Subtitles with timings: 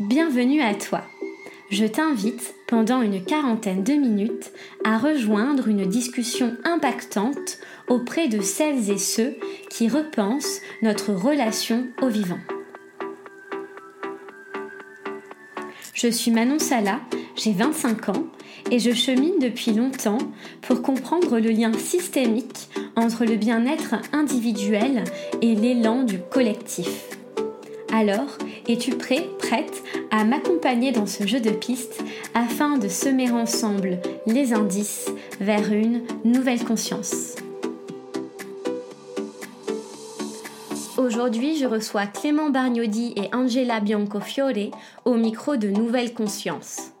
[0.00, 1.02] Bienvenue à toi.
[1.70, 4.52] Je t'invite pendant une quarantaine de minutes
[4.84, 9.34] à rejoindre une discussion impactante auprès de celles et ceux
[9.70, 12.38] qui repensent notre relation au vivant.
[15.94, 17.00] Je suis Manon Sala,
[17.34, 18.26] j'ai 25 ans
[18.70, 20.18] et je chemine depuis longtemps
[20.62, 25.02] pour comprendre le lien systémique entre le bien-être individuel
[25.42, 27.17] et l'élan du collectif.
[27.92, 28.36] Alors,
[28.68, 34.52] es-tu prêt, prête à m'accompagner dans ce jeu de pistes afin de semer ensemble les
[34.52, 35.10] indices
[35.40, 37.34] vers une nouvelle conscience?
[40.98, 44.70] Aujourd'hui, je reçois Clément Bargnodi et Angela Biancofiore
[45.04, 46.92] au micro de Nouvelle Conscience.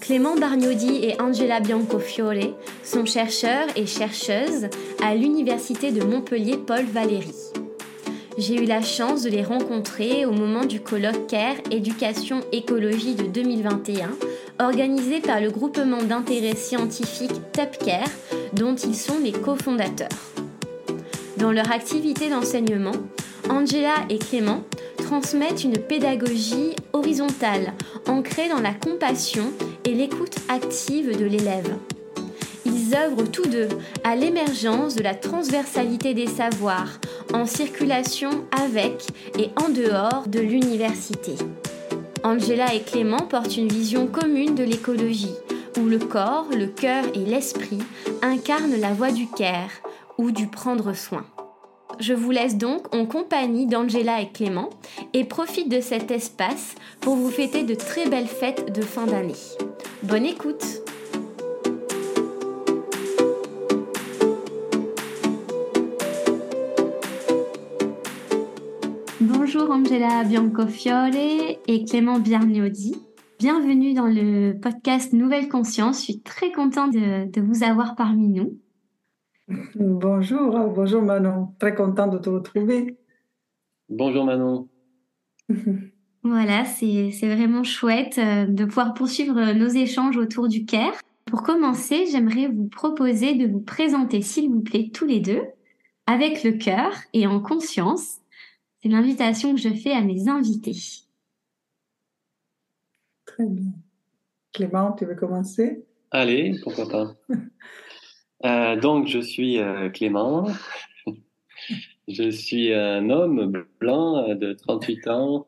[0.00, 4.68] Clément Bargnodi et Angela Biancofiore sont chercheurs et chercheuses
[5.00, 7.49] à l'Université de Montpellier Paul Valéry
[8.40, 13.24] j'ai eu la chance de les rencontrer au moment du colloque CARE Éducation Écologie de
[13.24, 14.10] 2021,
[14.58, 18.08] organisé par le groupement d'intérêt scientifique TEPCARE,
[18.54, 20.08] dont ils sont les cofondateurs.
[21.36, 22.96] Dans leur activité d'enseignement,
[23.50, 24.64] Angela et Clément
[24.96, 27.74] transmettent une pédagogie horizontale,
[28.08, 29.52] ancrée dans la compassion
[29.84, 31.76] et l'écoute active de l'élève.
[32.94, 33.68] Œuvrent tous deux
[34.04, 36.98] à l'émergence de la transversalité des savoirs
[37.32, 39.06] en circulation avec
[39.38, 41.34] et en dehors de l'université.
[42.24, 45.34] Angela et Clément portent une vision commune de l'écologie,
[45.78, 47.78] où le corps, le cœur et l'esprit
[48.22, 49.70] incarnent la voie du care
[50.18, 51.24] ou du prendre soin.
[51.98, 54.70] Je vous laisse donc en compagnie d'Angela et Clément
[55.12, 59.34] et profite de cet espace pour vous fêter de très belles fêtes de fin d'année.
[60.02, 60.82] Bonne écoute
[69.52, 71.08] Bonjour Angela Biancofiore
[71.66, 72.94] et Clément Biarniodi.
[73.40, 75.98] Bienvenue dans le podcast Nouvelle Conscience.
[75.98, 78.60] Je suis très contente de, vous avoir parmi nous.
[79.74, 81.48] Bonjour, bonjour Manon.
[81.58, 82.96] Très contente de te retrouver.
[83.88, 84.68] Bonjour Manon.
[86.22, 90.94] voilà, c'est vraiment chouette euh, de pouvoir poursuivre nos échanges autour du CARE.
[91.24, 95.42] Pour commencer, j'aimerais vous proposer de vous présenter, s'il vous plaît, tous les deux,
[96.06, 98.19] avec le cœur et en conscience,
[98.82, 100.76] c'est l'invitation que je fais à mes invités.
[103.26, 103.72] Très bien.
[104.52, 105.84] Clément, tu veux commencer?
[106.10, 107.14] Allez, pourquoi pas.
[108.46, 110.48] Euh, donc, je suis euh, Clément.
[112.08, 115.46] je suis un homme blanc de 38 ans,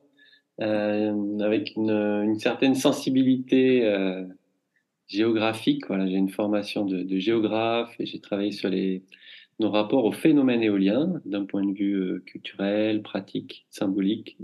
[0.60, 3.90] euh, avec une, certaine sensibilité
[5.08, 5.86] géographique.
[5.86, 9.02] Voilà, j'ai une formation de, de géographe et j'ai travaillé sur les,
[9.62, 14.36] nos rapports au phénomène éolien d'un point de vue euh, culturel, pratique, symbolique.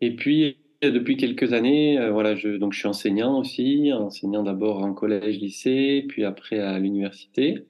[0.00, 4.82] Et puis, depuis quelques années, euh, voilà, je, donc je suis enseignant aussi, enseignant d'abord
[4.84, 7.66] en collège, lycée, puis après à l'université.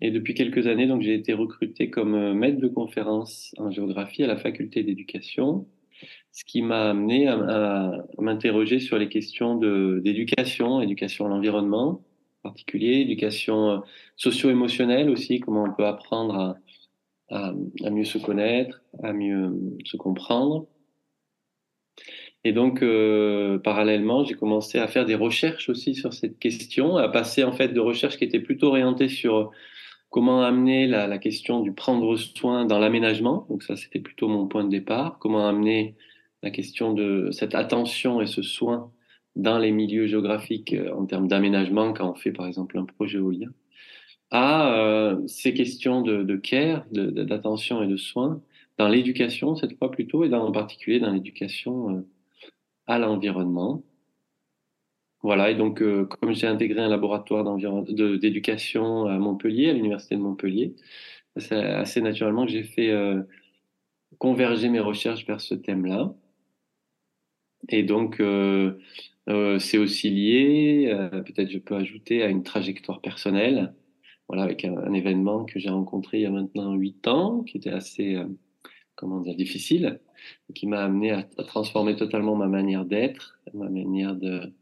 [0.00, 4.26] Et depuis quelques années, j'ai été recruté comme euh, maître de conférence en géographie à
[4.26, 5.66] la faculté d'éducation,
[6.32, 12.04] ce qui m'a amené à m'interroger sur les questions d'éducation, éducation à l'environnement,
[12.42, 13.78] particulier, éducation euh,
[14.16, 16.56] socio-émotionnelle aussi, comment on peut apprendre
[17.30, 17.52] à,
[17.90, 20.66] mieux se connaître, à mieux euh, se comprendre.
[22.44, 27.08] Et donc, euh, parallèlement, j'ai commencé à faire des recherches aussi sur cette question, à
[27.08, 29.50] passer en fait de recherches qui étaient plutôt orientées sur
[30.10, 33.46] comment amener la question du prendre soin dans l'aménagement.
[33.50, 35.18] Donc ça, c'était plutôt mon point de départ.
[35.18, 35.96] Comment amener
[36.42, 38.90] la question de cette attention et ce soin
[39.38, 43.18] dans les milieux géographiques euh, en termes d'aménagement quand on fait par exemple un projet
[43.18, 43.50] éolien,
[44.30, 48.42] à euh, ces questions de, care, d'attention et de soins
[48.76, 52.00] dans l'éducation cette fois plutôt et dans, en particulier dans l'éducation euh,
[52.86, 53.82] à l'environnement.
[55.22, 57.44] Voilà, et donc comme j'ai intégré un laboratoire
[58.20, 60.76] d'éducation à Montpellier, à l'université de Montpellier,
[61.36, 62.94] c'est assez naturellement que j'ai fait
[64.18, 66.14] converger mes recherches vers ce thème-là.
[67.68, 68.22] Et donc,
[69.28, 73.74] euh, c'est aussi lié, euh, peut-être je peux ajouter, à une trajectoire personnelle,
[74.28, 77.70] voilà, avec un, événement que j'ai rencontré il y a maintenant huit ans, qui était
[77.70, 78.24] assez, euh,
[78.94, 80.00] comment dire, difficile,
[80.54, 84.52] qui m'a amené à, transformer totalement ma manière d'être, ma manière de,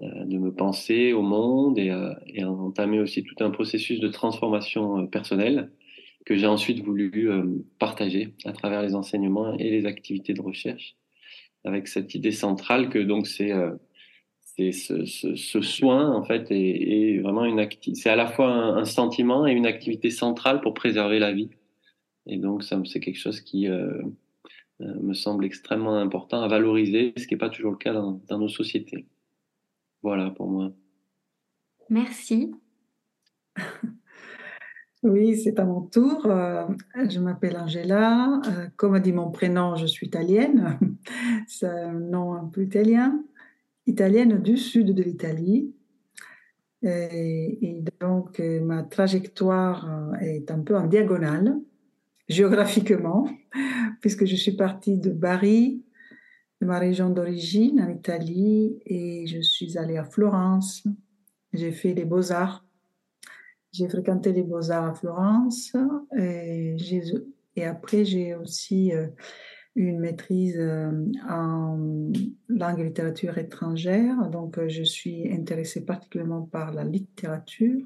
[0.00, 1.92] de me penser au monde et,
[2.26, 5.70] et à entamer aussi tout un processus de transformation personnelle
[6.26, 7.28] que j'ai ensuite voulu
[7.78, 10.96] partager à travers les enseignements et les activités de recherche,
[11.64, 13.52] avec cette idée centrale que donc c'est
[14.56, 18.00] c'est ce, ce, ce, soin en fait est, est vraiment une activité.
[18.00, 21.50] C'est à la fois un, un, sentiment et une activité centrale pour préserver la vie.
[22.26, 24.02] Et donc ça c'est quelque chose qui euh,
[24.80, 28.38] me semble extrêmement important à valoriser, ce qui n'est pas toujours le cas dans, dans
[28.38, 29.06] nos sociétés.
[30.02, 30.72] Voilà pour moi.
[31.90, 32.52] Merci.
[35.04, 36.24] Oui, c'est à mon tour.
[36.24, 36.64] Euh,
[37.10, 38.40] je m'appelle Angela.
[38.46, 40.78] Euh, comme a dit mon prénom, je suis italienne.
[41.46, 43.22] C'est un nom un peu italien.
[43.86, 45.74] Italienne du sud de l'Italie.
[46.82, 51.56] Et, donc, euh, ma trajectoire est un peu en diagonale,
[52.28, 53.26] géographiquement,
[54.00, 55.82] puisque je suis partie de Bari,
[56.60, 60.86] de ma région d'origine, en Italie, et je suis allée à Florence.
[61.54, 62.64] J'ai fait les beaux-arts
[63.74, 65.72] j'ai fréquenté les beaux-arts à Florence
[66.16, 66.76] et,
[67.64, 69.08] après j'ai aussi eu
[69.76, 70.92] une maîtrise euh,
[71.28, 72.12] en
[72.48, 77.80] langue et littérature étrangère, donc euh, je suis intéressée particulièrement par la littérature.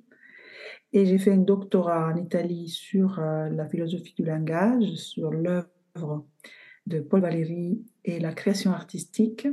[0.93, 6.27] Et j'ai fait un doctorat en Italie sur euh, la philosophie du langage, sur l'œuvre
[6.87, 9.49] de Paul Valéry et la création artistique.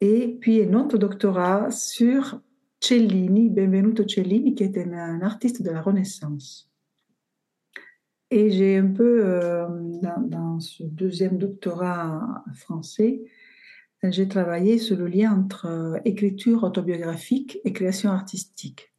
[0.00, 2.40] Et puis un autre doctorat sur
[2.80, 6.71] Cellini, Benvenuto Cellini, qui était un artiste de la Renaissance.
[8.34, 9.68] Et j'ai un peu, euh,
[10.00, 13.24] dans, ce deuxième doctorat français,
[14.02, 18.94] j'ai travaillé sur le lien entre euh, écriture autobiographique et création artistique.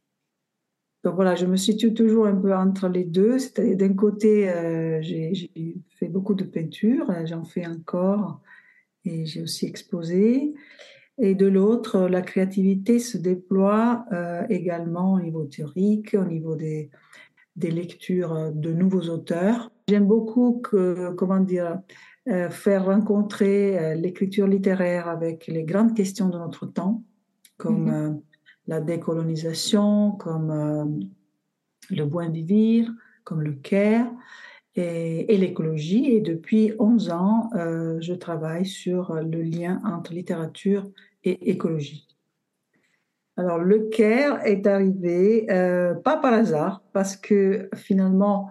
[1.02, 3.40] Donc voilà, je me situe toujours un peu entre les deux.
[3.40, 5.32] C'est-à-dire, d'un côté, euh, j'ai
[5.98, 8.40] fait beaucoup de peinture, j'en fais encore,
[9.04, 10.54] et j'ai aussi exposé.
[11.18, 14.04] Et de l'autre, la créativité se déploie
[14.48, 16.90] également au niveau théorique, au niveau des,
[17.56, 19.70] des lectures de nouveaux auteurs.
[19.88, 21.78] J'aime beaucoup que, comment dire,
[22.28, 27.02] euh, faire rencontrer euh, l'écriture littéraire avec les grandes questions de notre temps,
[27.58, 28.20] comme mm-hmm.
[28.66, 31.08] la décolonisation, comme
[31.90, 32.90] le bon vivre,
[33.24, 34.10] comme le care
[34.74, 36.06] et, l'écologie.
[36.12, 40.88] Et depuis 11 ans, euh, je travaille sur le lien entre littérature
[41.24, 42.06] et écologie.
[43.36, 48.50] Alors, le CARE est arrivé, euh, pas par hasard, parce que finalement,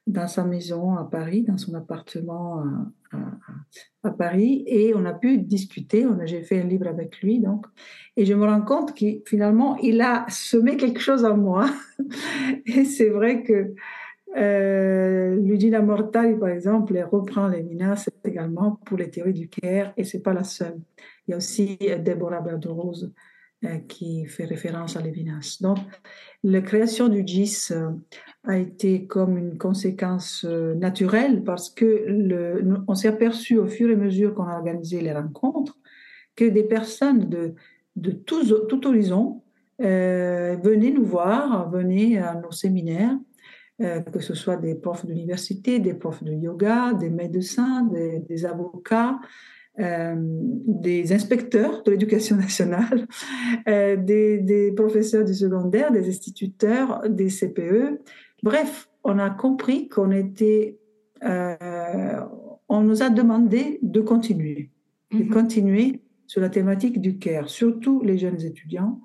[0.07, 2.63] dans sa maison à Paris, dans son appartement
[3.11, 3.17] à,
[4.03, 6.05] à, Paris, et on a pu discuter.
[6.25, 7.65] J'ai fait un livre avec lui, donc,
[8.15, 11.69] et je me rends compte qu'il finalement il a semé quelque chose en moi.
[12.65, 13.73] et c'est vrai que
[14.37, 19.93] euh, Ludina Mortali, par exemple, elle reprend les minas également pour les théories du Caire,
[19.97, 20.79] et c'est pas la seule.
[21.27, 23.11] Il y a aussi Deborah Berdorose
[23.65, 25.57] euh, qui fait référence à Lévinas.
[25.61, 25.79] Donc,
[26.43, 27.89] la création du GIS euh,
[28.43, 33.89] a été comme une conséquence euh, naturelle parce que le, on s'est aperçu au fur
[33.89, 35.75] et à mesure qu'on a organisé les rencontres
[36.35, 37.55] que des personnes de,
[37.95, 39.41] de tous, tout horizon
[39.79, 43.17] venaient nous voir, venaient à nos séminaires,
[43.79, 49.19] que ce soit des profs d'université, des profs de yoga, des médecins, des, des avocats,
[49.79, 53.07] euh, des inspecteurs de l'éducation nationale,
[53.67, 57.99] euh, des, professeurs du secondaire, des instituteurs, des CPE.
[58.41, 60.79] Bref, on a compris qu'on était,
[61.23, 62.21] euh,
[62.67, 64.71] on nous a demandé de continuer,
[65.11, 65.29] de mhm.
[65.29, 68.99] continuer sur la thématique du CARE, surtout les jeunes étudiants,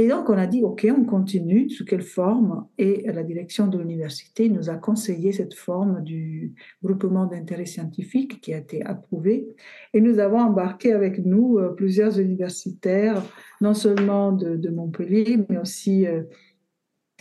[0.00, 2.68] et donc, on a dit, OK, on continue, sous quelle forme?
[2.78, 8.54] Et la direction de l'université nous a conseillé cette forme du groupement d'intérêt scientifique qui
[8.54, 9.48] a été approuvée.
[9.94, 13.24] Et nous avons embarqué avec nous euh, plusieurs universitaires,
[13.60, 16.22] non seulement de, Montpellier, mais aussi euh,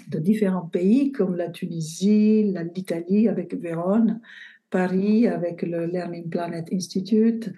[0.10, 4.22] de différents pays comme la Tunisie, l'Italie avec Vérone,
[4.70, 7.52] Paris avec le Learning Planet Institute,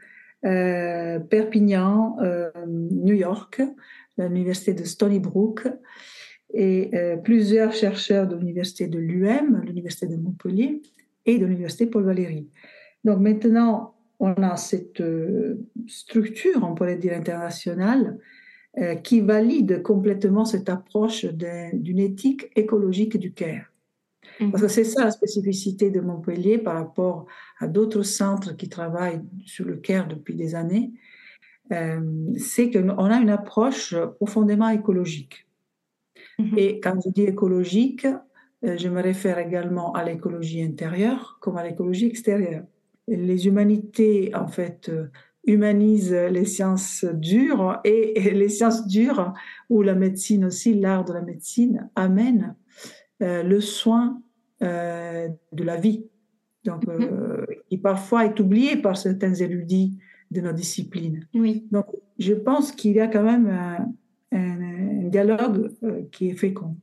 [0.45, 2.15] euh, Perpignan,
[2.65, 3.61] New York,
[4.27, 5.67] l'université de Stony Brook
[6.53, 10.81] et euh, plusieurs chercheurs de l'université de l'UM, l'université de Montpellier
[11.25, 12.49] et de l'université Paul Valéry.
[13.03, 18.17] Donc maintenant, on a cette euh, structure, on pourrait dire internationale,
[18.77, 23.71] euh, qui valide complètement cette approche d'une éthique écologique du care.
[24.39, 24.51] Mhm.
[24.51, 27.25] Parce que c'est ça la spécificité de Montpellier par rapport
[27.59, 30.91] à d'autres centres qui travaillent sur le care depuis des années,
[31.69, 35.47] c'est qu'on a une approche profondément écologique.
[36.39, 36.57] Mhm.
[36.57, 38.07] Et quand je dis écologique,
[38.65, 42.63] euh, je me réfère également à l'écologie intérieure comme à l'écologie extérieure.
[43.07, 44.91] les humanités, en fait,
[45.43, 49.33] humanisent les sciences dures et, les sciences dures,
[49.67, 52.55] ou la médecine aussi, l'art de la médecine, amène
[53.19, 54.21] le soin
[54.61, 56.05] de la vie.
[56.65, 57.45] Donc, mm-hmm.
[57.67, 59.97] qui parfois est oublié par certains érudits
[60.31, 61.27] de nos disciplines.
[61.33, 61.65] Oui.
[61.71, 61.85] Donc,
[62.17, 65.71] je pense qu'il y a quand même un, un dialogue
[66.11, 66.75] qui est fécond.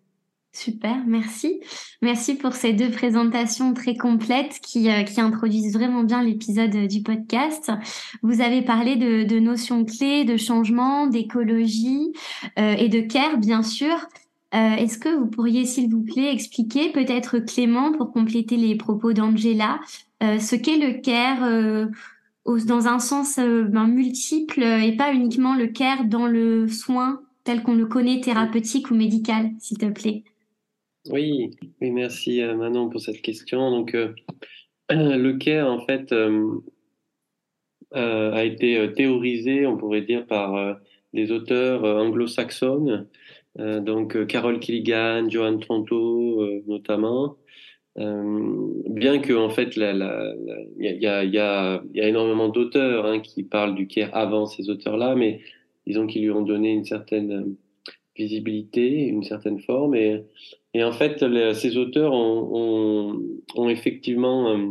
[0.53, 1.61] Super, merci.
[2.00, 7.03] Merci pour ces deux présentations très complètes qui, euh, qui introduisent vraiment bien l'épisode du
[7.03, 7.71] podcast.
[8.23, 12.15] Vous avez parlé de, de notions clés, de changement, d'écologie
[12.59, 13.95] euh, et de care, bien sûr.
[14.55, 19.12] Euh, Est-ce que vous pourriez, s'il vous plaît, expliquer, peut-être Clément, pour compléter les propos
[19.12, 19.79] d'Angela,
[20.23, 21.91] euh, ce qu'est le care
[22.47, 27.62] euh, dans un sens ben, multiple et pas uniquement le care dans le soin tel
[27.62, 30.25] qu'on le connaît, thérapeutique ou médical, s'il te plaît
[31.11, 31.50] oui,
[31.81, 33.71] merci euh, Manon pour cette question.
[33.71, 34.12] Donc, euh,
[34.91, 36.61] le care, en fait, euh,
[37.93, 40.79] a été théorisé, on pourrait dire, par
[41.12, 43.07] des auteurs anglo-saxonnes,
[43.57, 47.37] donc Carol Killigan, Joan Tronto, notamment.
[47.97, 49.83] Bien que en fait, il
[50.81, 51.07] y,
[51.38, 55.41] a, énormément d'auteurs hein, qui parlent du care avant ces auteurs-là, mais
[55.87, 57.57] disons qu'ils lui ont donné une certaine
[58.17, 59.95] visibilité, une certaine forme.
[59.95, 60.25] Et,
[60.75, 61.25] en fait,
[61.55, 64.67] ces auteurs ont, effectivement euh,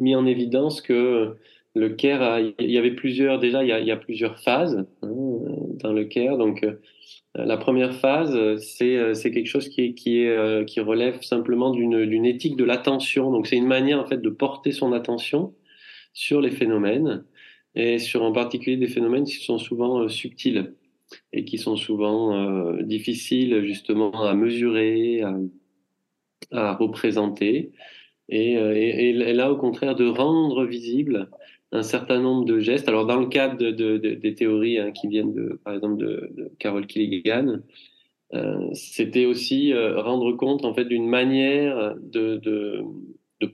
[0.00, 1.36] mis en évidence que
[1.74, 5.14] le care, il y avait plusieurs, déjà, il y a, plusieurs phases hein,
[5.82, 6.36] dans le care.
[6.36, 6.74] Donc, euh,
[7.34, 13.30] la première phase, c'est, c'est quelque chose qui, euh, relève simplement d'une, éthique de l'attention.
[13.30, 15.54] Donc, c'est une manière, en fait, de porter son attention
[16.12, 17.24] sur les phénomènes
[17.74, 20.74] et sur en particulier des phénomènes qui sont souvent subtils
[21.32, 25.22] et qui sont souvent euh, difficiles justement à mesurer,
[26.50, 27.72] à, représenter.
[28.30, 31.30] Euh, et, là, au contraire, de rendre visible
[31.72, 32.88] un certain nombre de gestes.
[32.88, 36.86] Alors, dans le cadre de, des théories hein, qui viennent, de, par exemple, de, Carol
[36.86, 37.60] Killigan,
[38.34, 42.84] euh, c'était aussi rendre compte en fait d'une manière de,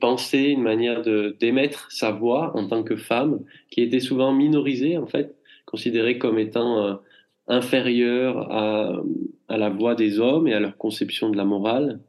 [0.00, 1.02] penser, une manière
[1.40, 5.34] d'émettre sa voix en tant que femme, qui était souvent minorisée en fait,
[5.64, 7.00] considérée comme étant
[7.48, 9.02] inférieure à,
[9.48, 12.00] la voix des hommes et à leur conception de la morale.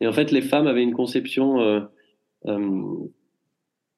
[0.00, 1.80] Et en fait, les femmes avaient une conception euh,
[2.46, 2.96] euh,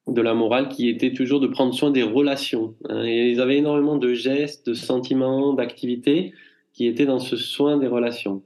[0.07, 2.75] de la morale qui était toujours de prendre soin des relations.
[2.89, 3.05] Hein.
[3.05, 6.33] et ils avaient énormément de gestes, de sentiments, d'activités
[6.73, 8.43] qui étaient dans ce soin des relations.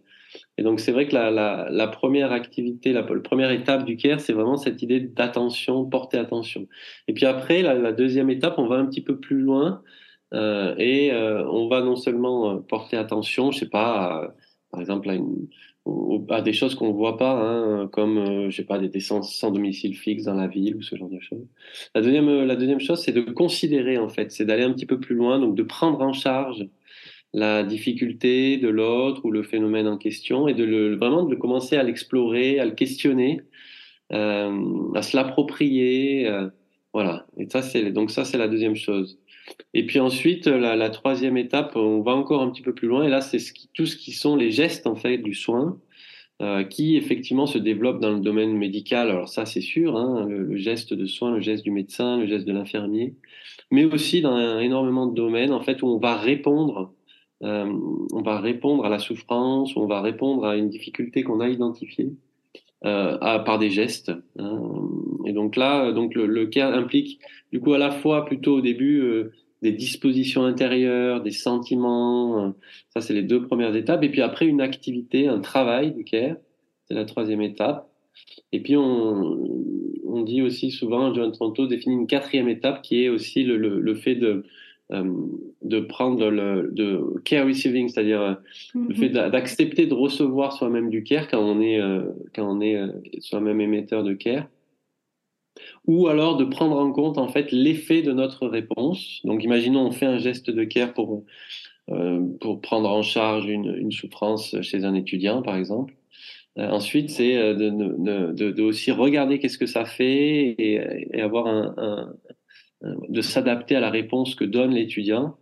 [0.59, 1.31] Et donc c'est vrai que la,
[1.71, 6.69] la, première activité, la, première étape du care, c'est vraiment cette idée d'attention, porter attention.
[7.09, 9.83] Et puis après, la, la, deuxième étape, on va un petit peu plus loin
[10.33, 14.33] euh, et euh, on va non seulement euh, porter attention, je sais pas,
[14.71, 15.49] par exemple à, une,
[16.29, 19.97] à des choses qu'on voit pas, hein, comme je sais pas des, des sans, domicile
[19.97, 21.47] fixe dans la ville ou ce genre de choses.
[21.95, 25.01] La deuxième, la deuxième chose, c'est de considérer en fait, c'est d'aller un petit peu
[25.01, 26.67] plus loin, donc de prendre en charge
[27.33, 31.83] la difficulté de l'autre ou le phénomène en question et de vraiment de commencer à
[31.83, 33.41] l'explorer, à le questionner,
[34.13, 36.49] euh, à se l'approprier, euh,
[36.93, 37.27] voilà.
[37.39, 39.19] Et ça c'est donc ça c'est la deuxième chose.
[39.75, 43.05] Et puis ensuite, la, la, troisième étape, on va encore un petit peu plus loin.
[43.05, 43.39] Et là, c'est
[43.75, 45.79] tout ce qui sont les gestes en fait du soin,
[46.43, 49.11] euh, qui effectivement se développent dans le domaine médical.
[49.11, 52.47] Alors ça, c'est sûr, hein, le, geste de soin, le geste du médecin, le geste
[52.47, 53.15] de l'infirmier,
[53.71, 56.95] mais aussi dans énormément de domaines en fait où on va répondre,
[57.43, 57.71] euh,
[58.13, 61.49] on va répondre à la souffrance, où on va répondre à une difficulté qu'on a
[61.51, 62.15] identifiée.
[62.87, 64.11] Euh, à, par des gestes.
[64.39, 64.89] Hein.
[65.27, 67.21] Et donc là, donc le, le, cas implique
[67.53, 72.43] du coup à la fois plutôt au début euh, des dispositions intérieures, des sentiments.
[72.43, 72.51] Euh,
[72.89, 74.03] ça, c'est les deux premières étapes.
[74.03, 76.37] Et puis après, une activité, un travail du care.
[76.89, 77.87] C'est la troisième étape.
[78.51, 79.39] Et puis on,
[80.07, 83.79] on dit aussi souvent, John Tronto définit une quatrième étape qui est aussi le, le,
[83.79, 84.47] le fait de
[84.91, 88.35] de prendre le de care receiving, c'est-à-dire euh,
[88.75, 92.03] le fait d'accepter de recevoir soi-même du care quand on est euh,
[92.35, 92.77] quand on est
[93.21, 94.49] soi-même émetteur de care,
[95.87, 99.21] ou alors de prendre en compte en fait l'effet de notre réponse.
[99.25, 101.25] Donc, imaginons on fait un geste de care pour
[102.41, 105.93] pour prendre en charge une, une, souffrance chez un étudiant, par exemple.
[106.57, 107.69] ensuite, c'est de,
[108.33, 110.81] de, de, aussi regarder qu'est-ce que ça fait et,
[111.13, 112.35] et avoir un, un, euh,
[112.83, 115.37] de s'adapter à la réponse que donne l'étudiant,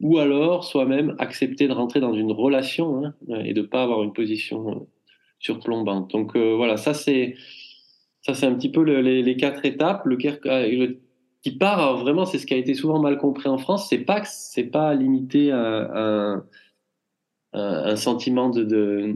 [0.00, 3.14] ou alors soi-même accepter de rentrer dans une relation hein,
[3.44, 4.74] et de pas avoir une position euh,
[5.38, 6.10] surplombante.
[6.10, 7.36] Donc euh, voilà, ça c'est
[8.20, 10.04] ça c'est un petit peu les, quatre étapes.
[10.04, 11.00] Le, le
[11.42, 13.88] qui part vraiment, c'est ce qui a été souvent mal compris en France.
[13.88, 16.42] C'est pas c'est pas limité à,
[17.52, 19.14] un sentiment de,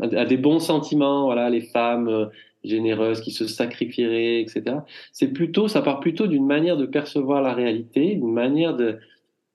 [0.00, 1.24] à des bons sentiments.
[1.24, 2.30] Voilà, les femmes
[2.68, 4.76] généreuse, qui se sacrifierait, etc.
[5.12, 8.98] C'est plutôt, ça part plutôt d'une manière de percevoir la réalité, d'une manière de,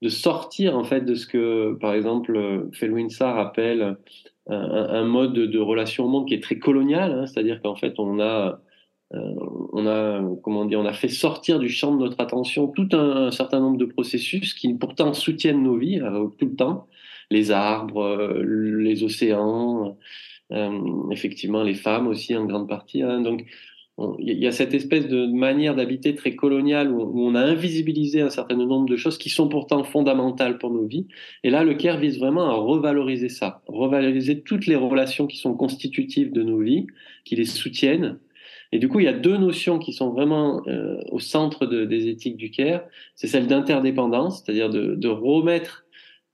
[0.02, 3.98] de sortir en fait de ce que, par exemple, Felwinsar appelle
[4.50, 7.94] un, un, mode de, relation au monde qui est très colonial, hein, c'est-à-dire qu'en fait
[8.00, 8.62] on a
[9.14, 9.36] euh,
[9.74, 13.30] on a comment dire, on a fait sortir du champ de notre attention tout un,
[13.32, 16.88] certain nombre de processus qui pourtant soutiennent nos vies euh, tout le temps,
[17.30, 18.44] les arbres, euh,
[18.80, 19.98] les océans,
[21.12, 23.02] effectivement les femmes aussi en grande partie.
[23.02, 23.22] Hein.
[23.22, 23.46] donc
[24.20, 28.30] il y a cette espèce de manière d'habiter très coloniale où, on a invisibilisé un
[28.30, 31.08] certain nombre de choses qui sont pourtant fondamentales pour nos vies.
[31.44, 35.54] Et là, le CARE vise vraiment à revaloriser ça, revaloriser toutes les relations qui sont
[35.54, 36.88] constitutives de nos vies,
[37.26, 38.20] qui les soutiennent.
[38.72, 41.84] Et du coup, il y a deux notions qui sont vraiment euh, au centre de,
[41.86, 42.84] des éthiques du CARE.
[43.16, 45.86] C'est celle d'interdépendance, c'est-à-dire de, remettre,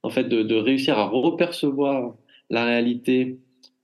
[0.02, 2.14] en fait, de réussir à repercevoir
[2.50, 3.38] la réalité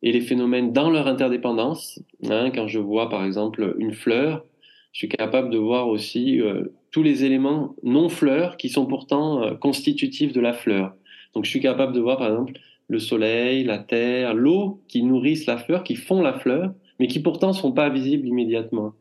[0.05, 1.99] et les phénomènes dans leur interdépendance.
[2.29, 4.45] Hein, quand je vois par exemple une fleur,
[4.93, 9.43] je suis capable de voir aussi euh, tous les éléments non fleurs qui sont pourtant
[9.43, 10.95] euh, constitutifs de la fleur.
[11.35, 12.53] Donc je suis capable de voir par exemple
[12.89, 17.21] le soleil, la terre, l'eau qui nourrissent la fleur, qui font la fleur, mais qui
[17.21, 18.93] pourtant sont pas visibles immédiatement.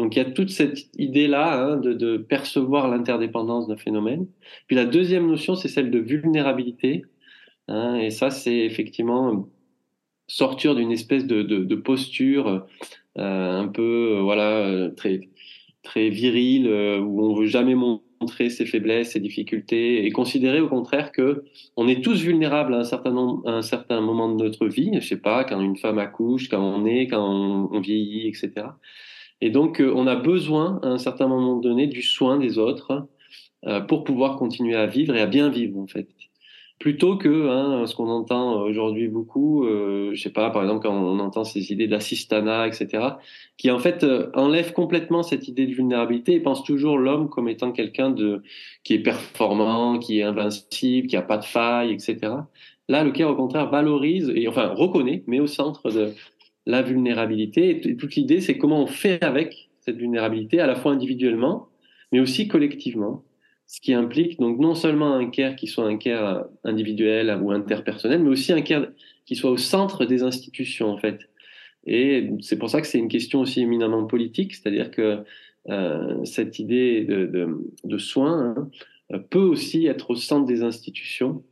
[0.00, 4.26] Donc il y a toute cette idée-là hein, de, de, percevoir l'interdépendance d'un phénomène.
[4.66, 7.04] Puis la deuxième notion, c'est celle de vulnérabilité.
[7.68, 9.48] Hein, et ça, c'est effectivement
[10.28, 12.66] sortir d'une espèce de, posture
[13.18, 15.28] euh, un peu euh, voilà très
[15.82, 20.68] très virile euh, où on veut jamais montrer ses faiblesses, ses difficultés et considérer au
[20.68, 21.44] contraire que
[21.76, 24.90] on est tous vulnérables à un certain nombre, à un certain moment de notre vie.
[24.92, 28.52] Je sais pas quand une femme accouche, quand on est, quand on, on vieillit, etc.
[29.40, 33.08] Et donc on a besoin à un certain moment donné du soin des autres
[33.88, 36.08] pour pouvoir continuer à vivre et à bien vivre en fait
[36.78, 40.94] plutôt que hein, ce qu'on entend aujourd'hui beaucoup, euh, je sais pas, par exemple quand
[40.94, 43.04] on entend ces idées d'assistanat, etc.,
[43.56, 47.48] qui en fait euh, enlèvent complètement cette idée de vulnérabilité et pensent toujours l'homme comme
[47.48, 48.42] étant quelqu'un de
[48.84, 52.16] qui est performant, qui est invincible, qui a pas de faille, etc.
[52.88, 56.12] Là, le CARE au contraire valorise et enfin reconnaît, mais au centre de
[56.64, 57.88] la vulnérabilité.
[57.88, 61.68] Et toute l'idée, c'est comment on fait avec cette vulnérabilité, à la fois individuellement,
[62.12, 63.24] mais aussi collectivement
[63.68, 68.22] ce qui implique donc non seulement un care qui soit un care individuel ou interpersonnel,
[68.22, 68.86] mais aussi un care
[69.26, 71.28] qui soit au centre des institutions en fait.
[71.86, 75.22] Et c'est pour ça que c'est une question aussi éminemment politique, c'est-à-dire que
[75.68, 78.54] euh, cette idée de, de, soins
[79.10, 81.44] hein, peut aussi être au centre des institutions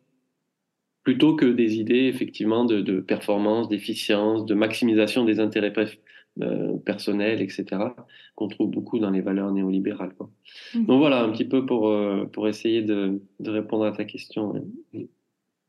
[1.04, 5.72] plutôt que des idées effectivement de, de performance, d'efficience, de maximisation des intérêts
[6.42, 7.64] euh, personnel, etc.,
[8.34, 10.12] qu'on trouve beaucoup dans les valeurs néolibérales.
[10.18, 10.30] Quoi.
[10.74, 10.84] Mmh.
[10.84, 14.52] Donc voilà, un petit peu pour, euh, pour essayer de, de, répondre à ta question.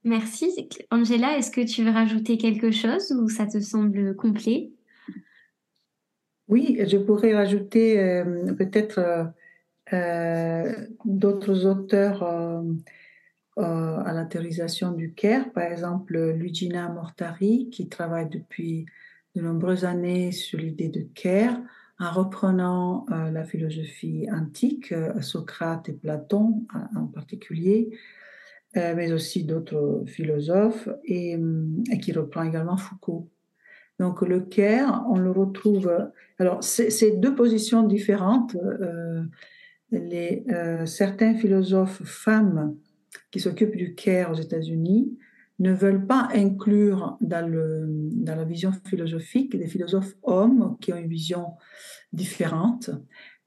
[0.03, 0.67] Merci.
[0.91, 4.71] Angela, est-ce que tu veux rajouter quelque chose ou ça te semble complet?
[6.49, 9.31] Oui, je pourrais rajouter euh, peut-être
[9.93, 10.73] euh,
[11.05, 12.23] d'autres auteurs
[13.55, 18.85] à la théorisation du CARE, par exemple Lugina Mortari, qui travaille depuis
[19.37, 21.59] de nombreuses années sur l'idée de care
[21.99, 27.89] en reprenant euh, la philosophie antique, euh, Socrate et Platon en, particulier,
[28.75, 31.37] euh, mais aussi d'autres philosophes, et,
[32.01, 33.29] qui reprend également Foucault.
[33.99, 35.91] Donc le care, on le retrouve.
[36.37, 38.55] Alors c'est deux positions différentes.
[39.89, 40.45] les,
[40.85, 42.75] certains philosophes femmes
[43.31, 45.17] qui s'occupent du care aux États-Unis
[45.59, 47.49] ne veulent pas inclure dans,
[48.25, 51.53] la vision philosophique des philosophes hommes qui ont une vision
[52.13, 52.91] différente.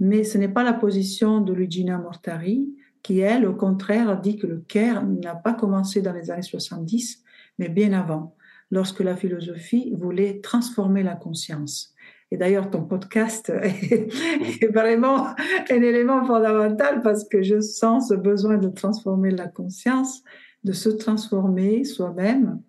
[0.00, 4.46] Mais ce n'est pas la position de Luigina Mortari, qui, elle, au contraire, dit que
[4.46, 7.22] le care n'a pas commencé dans les années 70,
[7.58, 8.34] mais bien avant,
[8.70, 11.94] lorsque la philosophie voulait transformer la conscience.
[12.32, 18.56] Et d'ailleurs, ton podcast est vraiment un élément fondamental parce que je sens ce besoin
[18.56, 20.22] de transformer la conscience
[20.64, 22.60] de se transformer soi-même.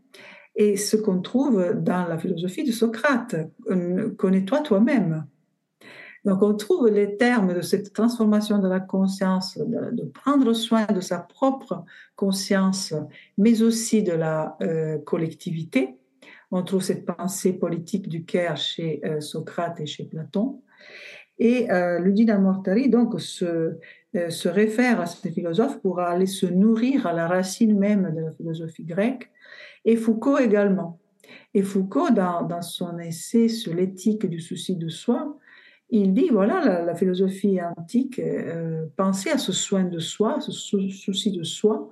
[0.56, 3.36] Et ce qu'on trouve dans la philosophie de Socrate,
[3.70, 5.26] euh, connais-toi toi-même.
[6.24, 11.02] Donc on trouve les termes de cette transformation de la conscience, de, prendre soin de
[11.02, 11.84] sa propre
[12.16, 12.94] conscience,
[13.38, 15.98] mais aussi de la euh, collectivité.
[16.52, 20.62] On trouve cette pensée politique du Caire chez euh, Socrate et chez Platon.
[21.44, 23.76] Et euh, Mortari donc se,
[24.16, 28.22] euh, se réfère à ces philosophes pour aller se nourrir à la racine même de
[28.22, 29.28] la philosophie grecque,
[29.84, 31.00] et Foucault également.
[31.56, 35.36] Et Foucault, dans, son essai sur l'éthique du souci de soi,
[35.90, 41.44] il dit, voilà, la, philosophie antique euh, à ce soin de soi, ce souci de
[41.44, 41.92] soi,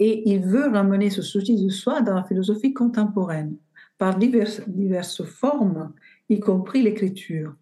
[0.00, 3.54] et il veut ramener ce souci de soi dans la philosophie contemporaine
[3.98, 5.92] par diverses formes,
[6.28, 7.54] y compris l'écriture.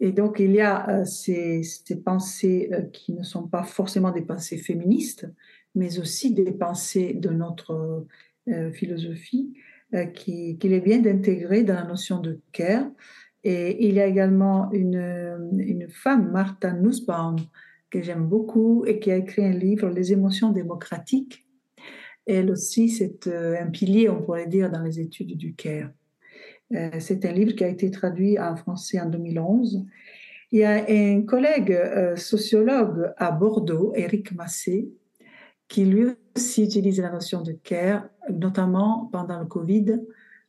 [0.00, 4.56] Et donc, il y a ces, ces, pensées qui ne sont pas forcément des pensées
[4.56, 5.28] féministes,
[5.74, 8.06] mais aussi des pensées de notre
[8.72, 9.52] philosophie
[10.14, 12.90] qu'il qui est bien d'intégrer dans la notion de care.
[13.44, 17.36] Et il y a également une, une femme, Martha Nussbaum,
[17.92, 21.46] que j'aime beaucoup et qui a écrit un livre, Les émotions démocratiques.
[22.26, 25.90] Elle aussi, c'est euh, un pilier, on pourrait dire, dans les études du CARE.
[26.74, 29.84] Euh, c'est un livre qui a été traduit en français en 2011.
[30.52, 34.90] Il y a un collègue euh, sociologue à Bordeaux, Eric Massé,
[35.68, 36.06] qui lui
[36.36, 40.00] aussi utilise la notion de care, notamment pendant le Covid,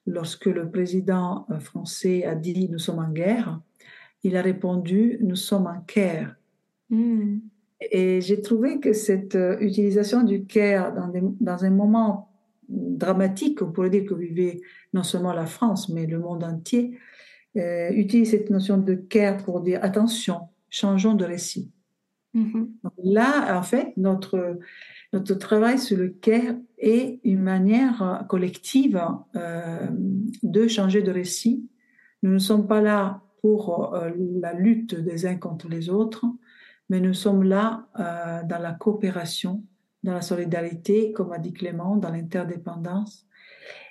[0.06, 3.62] lorsque le président français a dit nous sommes en guerre,
[4.24, 6.36] il a répondu nous sommes en care.
[6.90, 7.40] Hmm.
[7.92, 12.33] Et j'ai trouvé que cette euh, utilisation du care dans, dans, un moment
[12.70, 14.62] dramatique, on pourrait dire que vivait
[14.94, 16.98] non seulement la France, mais le monde entier,
[17.58, 21.72] euh, utilise cette notion de care pour dire attention, changeons de récit.
[22.36, 22.68] Mm-hmm.
[23.04, 24.58] là, en fait, notre,
[25.14, 29.00] notre travail sur le care est une manière collective
[29.36, 29.88] euh,
[30.42, 31.70] de changer de récit.
[32.24, 33.96] Nous ne sommes pas là pour
[34.42, 36.26] la lutte des uns contre les autres,
[36.90, 39.64] mais nous sommes là euh, dans la coopération,
[40.04, 43.26] dans la solidarité, comme a dit Clément, dans l'interdépendance.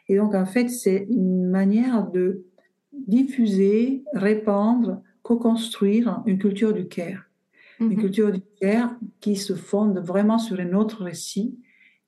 [0.09, 2.45] Et donc, en fait, c'est une manière de
[2.93, 7.25] diffuser, répandre, co-construire une culture du care.
[7.81, 7.97] Une mhm.
[7.97, 11.59] culture du care qui se fonde vraiment sur un autre récit,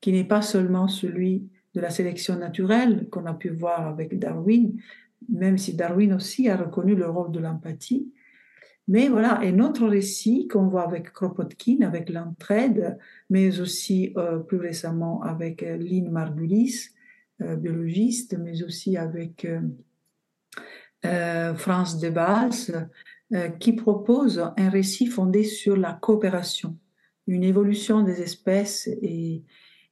[0.01, 4.75] qui n'est pas seulement celui de la sélection naturelle qu'on a pu voir avec Darwin,
[5.29, 8.13] même si Darwin aussi a reconnu le rôle de l'empathie,
[8.87, 12.99] mais voilà, un autre récit qu'on voit avec Kropotkin, avec l'entraide,
[13.31, 16.91] mais aussi euh, plus récemment avec euh, Lynn Margulis,
[17.41, 19.47] euh, biologiste, mais aussi avec
[21.57, 22.89] France de Base,
[23.61, 26.79] qui propose un récit fondé sur la coopération,
[27.27, 29.43] une évolution des espèces et,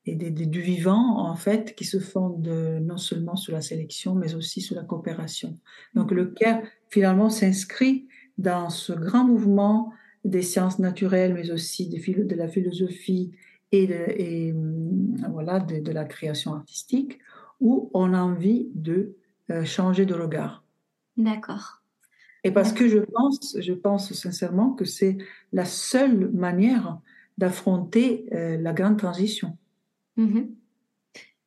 [0.07, 4.63] et du vivant, en fait, qui se fonde non seulement sur la sélection, mais aussi
[4.63, 5.59] sur la coopération.
[5.95, 9.93] Donc le CARE, finalement, s'inscrit dans ce grand mouvement
[10.25, 13.33] des sciences naturelles, mais aussi de, de la philosophie
[13.73, 17.19] et, de, et hum, voilà, de, la création artistique,
[17.61, 19.17] où on a envie de
[19.51, 20.65] euh, changer de regard.
[21.17, 21.83] D'accord.
[22.45, 25.17] Et parce que je pense, je pense sincèrement que c'est
[25.53, 26.99] la seule manière
[27.39, 29.57] d'affronter euh, la grande transition.
[30.19, 30.49] Mm-hmm.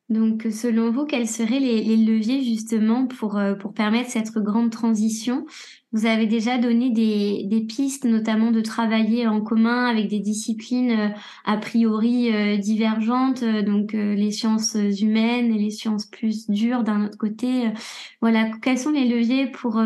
[0.08, 5.46] Donc, selon vous, quels seraient les, leviers justement pour, euh, pour permettre cette grande transition?
[5.90, 10.92] Vous avez déjà donné des, des, pistes, notamment de travailler en commun avec des disciplines
[10.92, 11.08] euh,
[11.44, 17.18] a priori euh, divergentes, donc les sciences humaines et les sciences plus dures d'un autre
[17.18, 17.72] côté.
[18.20, 19.82] Voilà, quels sont les leviers pour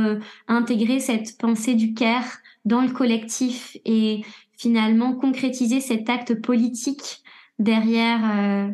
[0.48, 4.22] intégrer cette pensée du CARE dans le collectif et
[4.56, 7.22] finalement concrétiser cet acte politique
[7.58, 8.70] derrière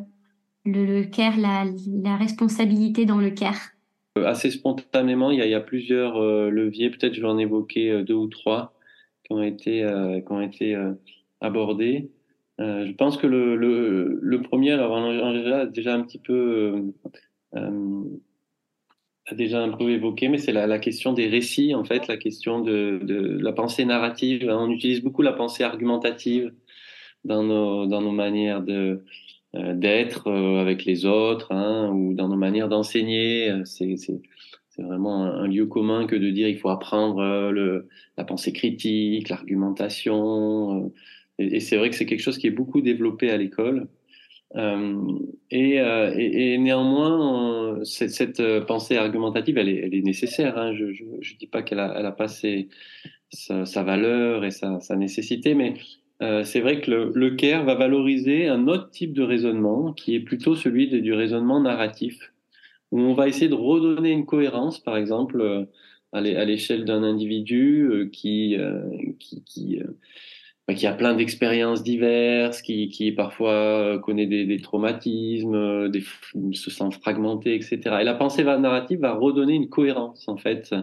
[0.66, 3.70] le, CARE, la, responsabilité dans le CARE
[4.18, 8.02] euh, Assez spontanément, il y a, plusieurs euh, leviers, peut-être je vais en évoquer euh,
[8.02, 8.74] deux ou trois
[9.24, 9.84] qui ont été,
[10.24, 10.76] qui ont été
[11.40, 12.12] abordés.
[12.60, 16.92] je pense que le, le, premier, alors a déjà un petit peu
[17.52, 22.16] a déjà un peu évoqué, mais c'est la, la, question des récits, en fait, la
[22.16, 24.48] question de, de, la pensée narrative.
[24.48, 26.52] On utilise beaucoup la pensée argumentative
[27.24, 29.02] dans nos, dans nos manières de,
[29.74, 33.50] d'être euh, avec les autres hein, ou dans nos manières d'enseigner.
[33.50, 33.96] Euh, c'est,
[34.78, 37.88] vraiment un, lieu commun que de dire il faut apprendre le,
[38.18, 40.92] la pensée critique, l'argumentation.
[41.38, 43.88] et, c'est vrai que c'est quelque chose qui est beaucoup développé à l'école.
[44.54, 45.18] Euh,
[45.50, 50.58] et, néanmoins, cette, pensée argumentative, elle est, nécessaire.
[50.58, 50.74] Hein.
[50.74, 52.68] Je ne dis pas qu'elle a, elle a pas ses,
[53.30, 55.72] sa, sa, valeur et sa, sa nécessité, mais
[56.22, 60.20] euh, c'est vrai que le, le, va valoriser un autre type de raisonnement qui est
[60.20, 62.32] plutôt celui du raisonnement narratif,
[62.90, 65.64] où on va essayer de redonner une cohérence, par exemple, euh,
[66.12, 68.56] à l'échelle d'un individu euh, qui,
[70.66, 75.92] bah, qui, a plein d'expériences diverses, qui, qui parfois connaît des, traumatismes,
[76.52, 77.80] se sent fragmenté, etc.
[78.00, 80.74] Et la pensée narrative va redonner une cohérence, en fait,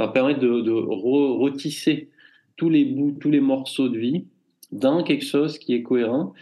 [0.00, 2.08] va permettre de retisser
[2.56, 4.24] tous les bouts, tous les morceaux de vie
[4.72, 6.32] dans quelque chose qui est cohérent.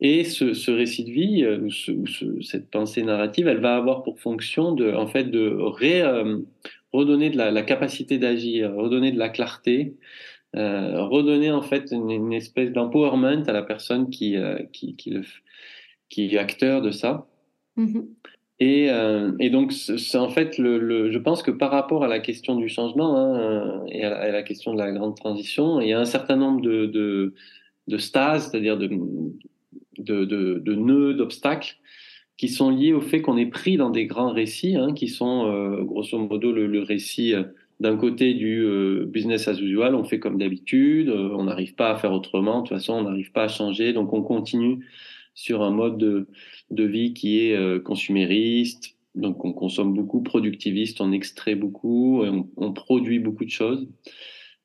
[0.00, 4.02] Et ce, ce récit de vie, euh, ou, ce, cette pensée narrative, elle va avoir
[4.02, 6.38] pour fonction de, en fait, de ré, euh,
[6.92, 9.94] redonner de la, la capacité d'agir, redonner de la clarté,
[10.54, 15.10] euh, redonner en fait une, une espèce d'empowerment à la personne qui, euh, qui, qui,
[15.10, 15.22] le,
[16.10, 17.26] qui est acteur de ça.
[17.78, 18.06] Mm-hmm.
[18.58, 22.06] Et, euh, et donc, c'est en fait, le, le, je pense que par rapport à
[22.08, 25.80] la question du changement hein, et à la, à la, question de la grande transition,
[25.80, 27.34] il y a un certain nombre de, de,
[27.88, 28.88] de stases, c'est-à-dire de,
[29.98, 31.76] de, nœuds, d'obstacles,
[32.36, 35.46] qui sont liés au fait qu'on est pris dans des grands récits, hein, qui sont
[35.46, 37.44] euh, grosso modo le, récit euh,
[37.80, 41.96] d'un côté du euh, business as usual, on fait comme d'habitude, on n'arrive pas à
[41.96, 44.86] faire autrement, de toute façon on n'arrive pas à changer, donc on continue
[45.34, 46.26] sur un mode de,
[46.70, 52.22] de vie qui est consumériste, donc on consomme beaucoup, productiviste, on extrait beaucoup,
[52.56, 53.88] on produit beaucoup de choses.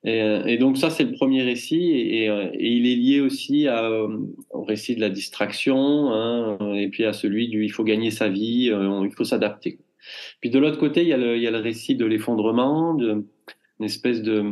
[0.04, 3.90] Et, et donc ça c'est le premier récit et, et, il est lié aussi à,
[3.90, 8.28] au récit de la distraction hein, et puis à celui du il faut gagner sa
[8.28, 9.80] vie, il faut s'adapter.
[10.40, 13.24] Puis de l'autre côté il y a le, récit de l'effondrement, une
[13.84, 14.44] espèce de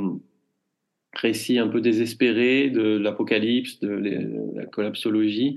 [1.14, 3.88] récit un peu désespéré de l'apocalypse, de
[4.56, 5.54] la collapsologie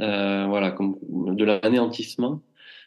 [0.00, 2.42] euh, voilà, comme de l'anéantissement.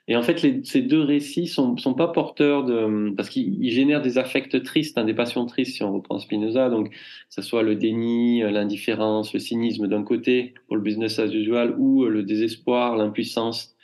[0.07, 4.19] Et en fait, ces deux récits sont, sont pas porteurs de, parce qu'ils génèrent des
[4.19, 6.69] affects tristes, hein, des passions tristes, si on reprend Spinoza.
[6.69, 6.95] Donc, que
[7.29, 12.05] ce soit le déni, l'indifférence, le cynisme d'un côté pour le business as usual, ou
[12.05, 13.75] le désespoir, l'impuissance,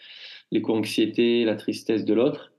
[0.52, 2.52] l'éco-anxiété, la tristesse de l'autre.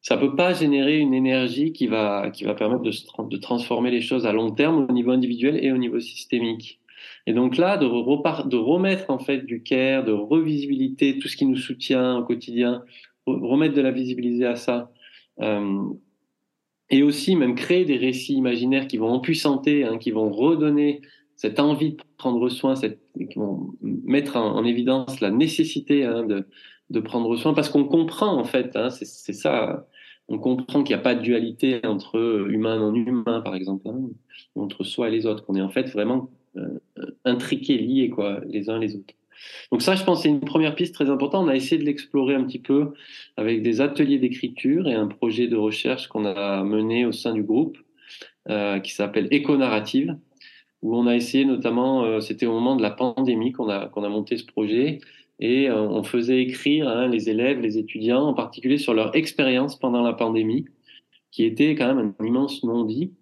[0.00, 4.26] Ça peut pas générer une énergie qui va, qui va permettre de transformer les choses
[4.26, 6.78] à long terme au niveau individuel et au niveau systémique.
[7.26, 11.56] Et donc là, de, remettre en fait du care, de revisibilité, tout ce qui nous
[11.56, 12.84] soutient au quotidien,
[13.26, 14.90] remettre de la visibilité à ça,
[15.40, 15.82] euh,
[16.90, 21.00] et aussi même créer des récits imaginaires qui vont empuissanter, hein, qui vont redonner
[21.36, 27.00] cette envie de prendre soin, qui vont mettre en, en évidence la nécessité hein, de,
[27.00, 29.88] prendre soin, parce qu'on comprend en fait, hein, c'est ça,
[30.28, 33.88] on comprend qu'il n'y a pas de dualité entre humain et non humain, par exemple,
[33.88, 33.98] hein,
[34.54, 36.30] entre soi et les autres, qu'on est en fait vraiment
[37.24, 39.14] intriqués, liés quoi, les uns les autres.
[39.70, 41.44] Donc ça, je pense, c'est une première piste très importante.
[41.44, 42.92] On a essayé de l'explorer un petit peu
[43.36, 47.42] avec des ateliers d'écriture et un projet de recherche qu'on a mené au sein du
[47.42, 47.78] groupe
[48.50, 50.16] euh, qui s'appelle Éco-narrative,
[50.82, 54.08] où on a essayé notamment, euh, c'était au moment de la pandémie qu'on a, a
[54.08, 55.00] monté ce projet,
[55.40, 59.78] et euh, on faisait écrire hein, les élèves, les étudiants, en particulier sur leur expérience
[59.78, 60.66] pendant la pandémie,
[61.30, 63.12] qui était quand même un immense non-dit.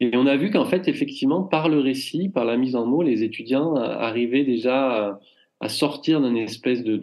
[0.00, 3.02] Et on a vu qu'en fait, effectivement, par le récit, par la mise en mots,
[3.02, 5.18] les étudiants arrivaient déjà
[5.60, 6.96] à, sortir d'une espèce de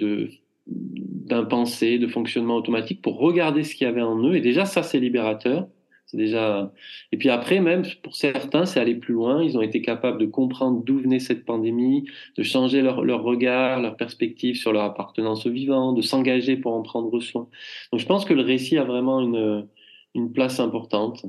[0.68, 4.36] d'un pensée, de fonctionnement automatique pour regarder ce qu'il y avait en eux.
[4.36, 5.68] Et déjà, ça, c'est libérateur.
[6.06, 6.72] C'est déjà.
[7.12, 9.44] Et puis après, même pour certains, c'est aller plus loin.
[9.44, 13.80] Ils ont été capables de comprendre d'où venait cette pandémie, de changer leur, leur regard,
[13.80, 17.48] leur perspective sur leur appartenance au vivant, de s'engager pour en prendre soin.
[17.92, 19.68] Donc, je pense que le récit a vraiment une,
[20.16, 21.26] une place importante.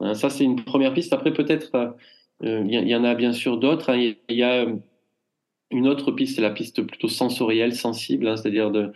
[0.00, 1.12] Hein, ça, c'est une première piste.
[1.12, 1.96] Après, peut-être,
[2.44, 3.90] euh, il y, en a bien sûr d'autres.
[3.90, 4.14] Hein.
[4.28, 4.66] Il y a
[5.70, 8.92] une autre piste, c'est la piste plutôt sensorielle, sensible, hein, c'est-à-dire de,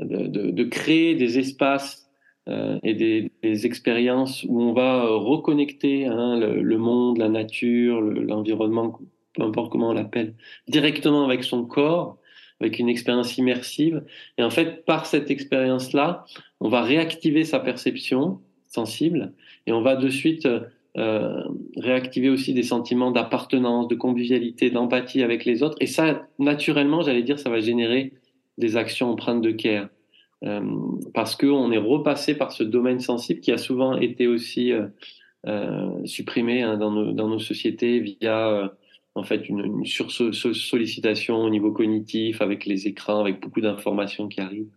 [0.00, 2.08] de, créer des espaces
[2.48, 8.98] euh, et des, expériences où on va euh, reconnecter hein, le, monde, la nature, l'environnement,
[9.34, 10.34] peu importe comment on l'appelle,
[10.68, 12.18] directement avec son corps,
[12.60, 14.04] avec une expérience immersive.
[14.38, 16.24] Et en fait, par cette expérience-là,
[16.60, 19.32] on va réactiver sa perception sensible
[19.66, 20.48] et on va de suite
[20.96, 21.42] euh,
[21.76, 25.76] réactiver aussi des sentiments d'appartenance, de convivialité, d'empathie avec les autres.
[25.80, 28.12] Et ça, naturellement, j'allais dire, ça va générer
[28.58, 29.88] des actions empreintes de care.
[30.44, 30.60] Euh,
[31.14, 34.86] parce qu'on est repassé par ce domaine sensible qui a souvent été aussi euh,
[35.46, 38.68] euh supprimé hein, dans, nos, sociétés via euh,
[39.14, 44.40] en fait une, une sursollicitation au niveau cognitif avec les écrans, avec beaucoup d'informations qui
[44.40, 44.70] arrivent.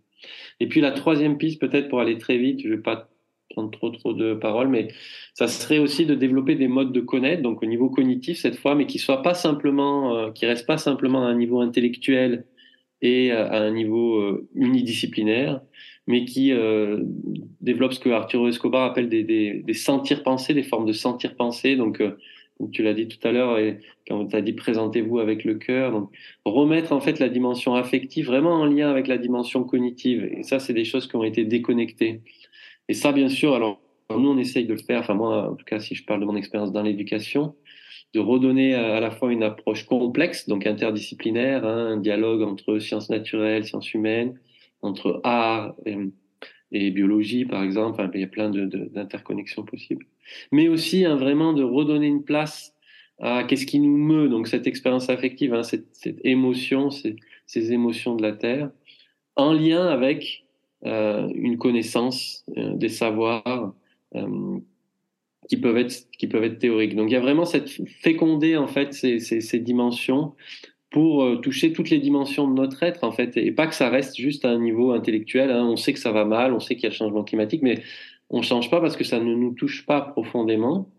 [0.61, 3.09] Et puis la troisième piste, peut-être pour aller très vite, je vais pas
[3.49, 4.89] prendre trop trop de paroles, mais
[5.33, 8.75] ça serait aussi de développer des modes de connaître, donc au niveau cognitif cette fois,
[8.75, 12.45] mais qui soient pas simplement, euh, qui restent pas simplement à un niveau intellectuel
[13.01, 15.61] et euh, à un niveau euh, unidisciplinaire,
[16.05, 17.03] mais qui euh,
[17.61, 21.35] développent ce que Arturo Escobar appelle des, des, des sentir pensées, des formes de sentir
[21.35, 21.75] penser.
[21.75, 22.17] Donc, euh,
[22.57, 25.55] comme tu l'as dit tout à l'heure, et quand tu as dit présentez-vous avec le
[25.55, 26.09] cœur, donc
[26.45, 30.29] remettre en fait la dimension affective vraiment en lien avec la dimension cognitive.
[30.35, 32.21] Et ça, c'est des choses qui ont été déconnectées.
[32.89, 35.65] Et ça, bien sûr, alors nous, on essaye de le faire, enfin moi, en tout
[35.65, 37.55] cas, si je parle de mon expérience dans l'éducation,
[38.15, 43.09] de redonner à la fois une approche complexe, donc interdisciplinaire, hein, un dialogue entre sciences
[43.09, 44.39] naturelles, sciences humaines,
[44.81, 45.75] entre art
[46.71, 50.05] et, biologie, par exemple, enfin, il y a plein d'interconnexions possibles,
[50.51, 52.73] mais aussi hein, vraiment de redonner une place
[53.19, 55.85] à qu'est-ce qui nous meut, donc cette expérience affective, hein, cette,
[56.23, 57.15] émotion, ces,
[57.71, 58.71] émotions de la Terre,
[59.35, 60.48] en lien avec euh,
[60.83, 63.73] une connaissance euh, des savoirs
[64.15, 64.59] euh,
[65.49, 66.95] qui peuvent être qui peuvent être théoriques.
[66.95, 67.69] Donc il y a vraiment cette
[68.01, 70.33] féconder en fait ces, ces, dimensions
[70.91, 73.89] pour euh, toucher toutes les dimensions de notre être, en fait, et pas que ça
[73.89, 75.51] reste juste à un niveau intellectuel.
[75.51, 75.65] Hein.
[75.65, 77.83] On sait que ça va mal, on sait qu'il y a le changement climatique, mais
[78.29, 80.89] on change pas parce que ça ne nous touche pas profondément.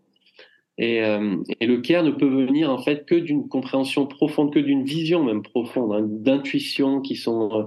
[0.77, 4.59] Et, euh, et le care ne peut venir en fait que d'une compréhension profonde, que
[4.59, 7.65] d'une vision même profonde, hein, d'intuitions qui sont, euh, euh,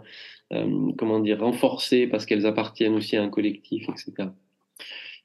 [0.98, 4.28] comment dire, renforcées parce qu'elles appartiennent aussi à un collectif, etc.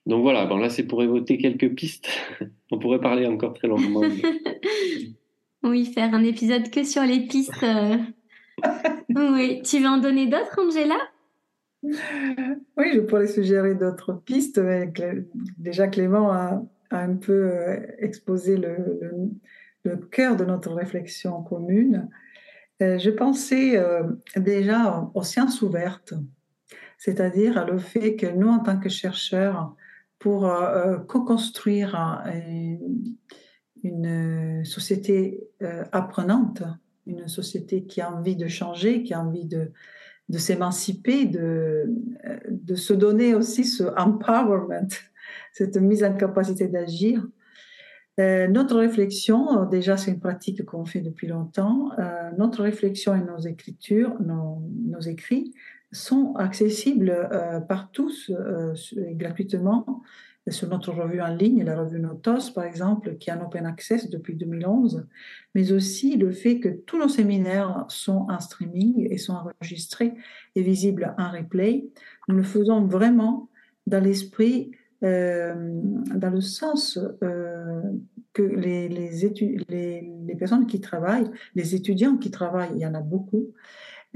[0.06, 2.10] Donc voilà, bon là c'est pour évoquer quelques pistes.
[2.72, 4.02] on pourrait parler encore très longuement.
[5.64, 7.64] oui, faire un épisode que sur les pistes.
[7.64, 7.98] Euh.
[9.10, 10.98] oui, tu veux en donner d'autres, Angela?
[11.84, 14.60] Oui, je pourrais suggérer d'autres pistes.
[15.58, 16.62] Déjà, Clément a,
[16.92, 22.10] un peu euh, exposé le, cœur de notre réflexion commune.
[22.82, 23.82] Euh, je pensais
[24.36, 26.14] déjà aux sciences ouvertes,
[26.98, 29.76] c'est-à-dire à le fait que nous, en tant que chercheurs,
[30.20, 30.52] pour
[31.08, 32.24] co-construire
[33.84, 36.64] une société euh, apprenante,
[37.06, 39.72] une société qui a envie de changer, qui a envie de,
[40.38, 44.88] s'émanciper, de se donner aussi ce empowerment,
[45.54, 47.26] cette mise en capacité d'agir.
[48.20, 53.22] Euh, notre réflexion, déjà c'est une pratique qu'on fait depuis longtemps, euh, notre réflexion et
[53.22, 54.62] nos écritures, nos,
[55.08, 55.54] écrits
[55.92, 57.30] sont accessibles
[57.68, 58.32] par tous
[59.14, 60.04] gratuitement
[60.52, 64.10] sur notre revue en ligne, la revue Notos, par exemple, qui est en open access
[64.10, 65.06] depuis 2011,
[65.56, 70.14] mais aussi le fait que tous nos séminaires sont en streaming et sont enregistrés
[70.56, 71.88] et visibles en replay.
[72.28, 73.50] Nous le faisons vraiment
[73.88, 77.82] dans l'esprit, euh, dans le sens euh,
[78.34, 83.48] que les, personnes qui travaillent, les étudiants qui travaillent, il y en a beaucoup,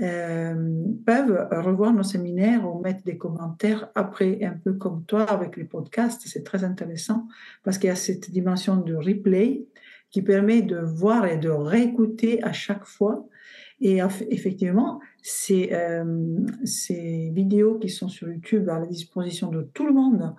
[0.01, 5.55] euh, peuvent revoir nos séminaires ou mettre des commentaires après, un peu comme toi avec
[5.55, 6.23] les podcasts.
[6.25, 7.27] C'est très intéressant
[7.63, 9.65] parce qu'il y a cette dimension de replay
[10.09, 13.27] qui permet de voir et de réécouter à chaque fois.
[13.81, 16.03] Et effectivement, ces, euh,
[17.33, 20.33] vidéos qui sont sur YouTube à la disposition de tout le monde, euh,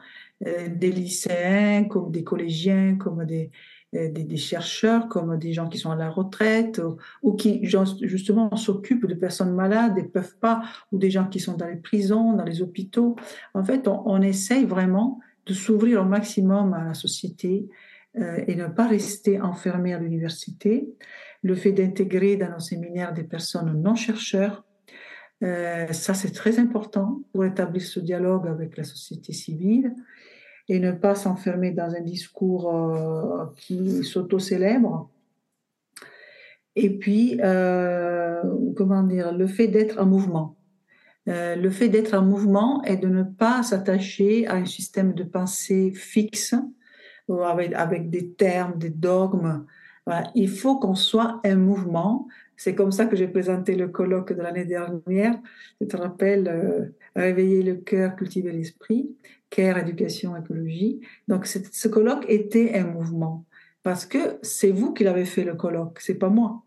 [0.44, 3.50] des lycéens comme des collégiens, comme des,
[3.94, 6.80] euh, des, chercheurs comme des gens qui sont à la retraite
[7.22, 11.56] ou, qui justement s'occupent de personnes malades et peuvent pas, ou des gens qui sont
[11.56, 13.14] dans les prisons, dans les hôpitaux.
[13.52, 17.68] En fait, on, essaye vraiment de s'ouvrir au maximum à la société
[18.18, 20.88] euh, et ne pas rester enfermé à l'université.
[21.42, 24.64] Le fait d'intégrer dans nos séminaires des personnes non chercheurs,
[25.42, 29.94] euh, ça c'est très important pour établir ce dialogue avec la société civile
[30.68, 35.10] et ne pas s'enfermer dans un discours euh, qui s'auto-célèbre.
[36.76, 38.42] Et puis, euh,
[38.76, 40.56] comment dire, le fait d'être en mouvement.
[41.28, 45.24] Euh, le fait d'être en mouvement et de ne pas s'attacher à un système de
[45.24, 46.54] pensée fixe,
[47.28, 49.64] avec des termes, des dogmes.
[50.34, 52.28] Il faut qu'on soit un mouvement.
[52.56, 55.38] C'est comme ça que j'ai présenté le colloque de l'année dernière.
[55.80, 59.16] Je te rappelle, réveiller le cœur, cultiver l'esprit.
[59.50, 61.00] Care, éducation, écologie.
[61.28, 63.44] Donc, ce colloque était un mouvement
[63.84, 66.64] parce que c'est vous qui l'avez fait le colloque, c'est pas moi.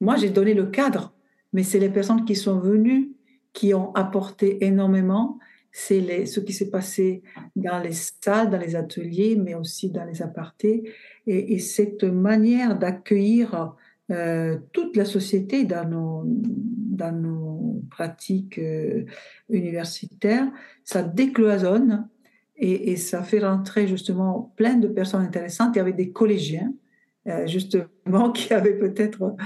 [0.00, 1.14] Moi, j'ai donné le cadre,
[1.52, 3.12] mais c'est les personnes qui sont venues
[3.54, 5.38] qui ont apporté énormément.
[5.70, 7.22] C'est ce qui s'est passé
[7.54, 10.90] dans les salles, dans les ateliers, mais aussi dans les apartés.
[11.26, 13.74] Et, cette manière d'accueillir
[14.12, 19.04] euh, toute la société dans nos, dans nos pratiques euh,
[19.48, 20.46] universitaires,
[20.84, 22.08] ça décloisonne
[22.58, 25.74] et, ça fait rentrer justement plein de personnes intéressantes.
[25.74, 26.72] Il y avait des collégiens,
[27.26, 29.36] euh, justement, qui avaient peut-être,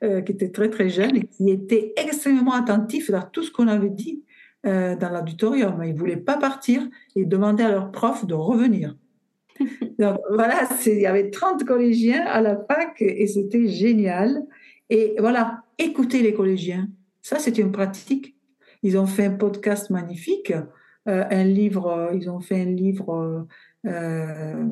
[0.00, 3.90] qui étaient très très jeunes et qui étaient extrêmement attentifs à tout ce qu'on avait
[3.90, 4.22] dit
[4.64, 5.80] dans l'auditorium.
[5.84, 6.82] Ils ne voulaient pas partir
[7.14, 8.96] et demandaient à leurs profs de revenir.
[9.98, 14.42] Donc voilà, il y avait 30 collégiens à la fac et c'était génial.
[14.90, 16.88] Et voilà, écouter les collégiens,
[17.22, 18.36] ça c'est une pratique.
[18.82, 20.52] Ils ont fait un podcast magnifique
[21.08, 23.46] euh, un livre, euh, ils ont fait un livre
[23.86, 24.64] euh,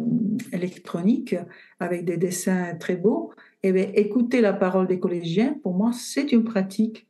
[0.52, 1.36] électronique
[1.78, 3.32] avec des dessins très beaux.
[3.62, 7.06] Et eh bien, écouter la parole des collégiens, pour moi, c'est une pratique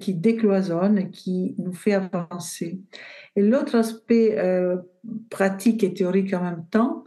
[0.00, 2.78] qui décloisonne, qui nous fait avancer.
[3.38, 4.36] Et l'autre aspect
[5.30, 7.04] pratique et théorique en même temps,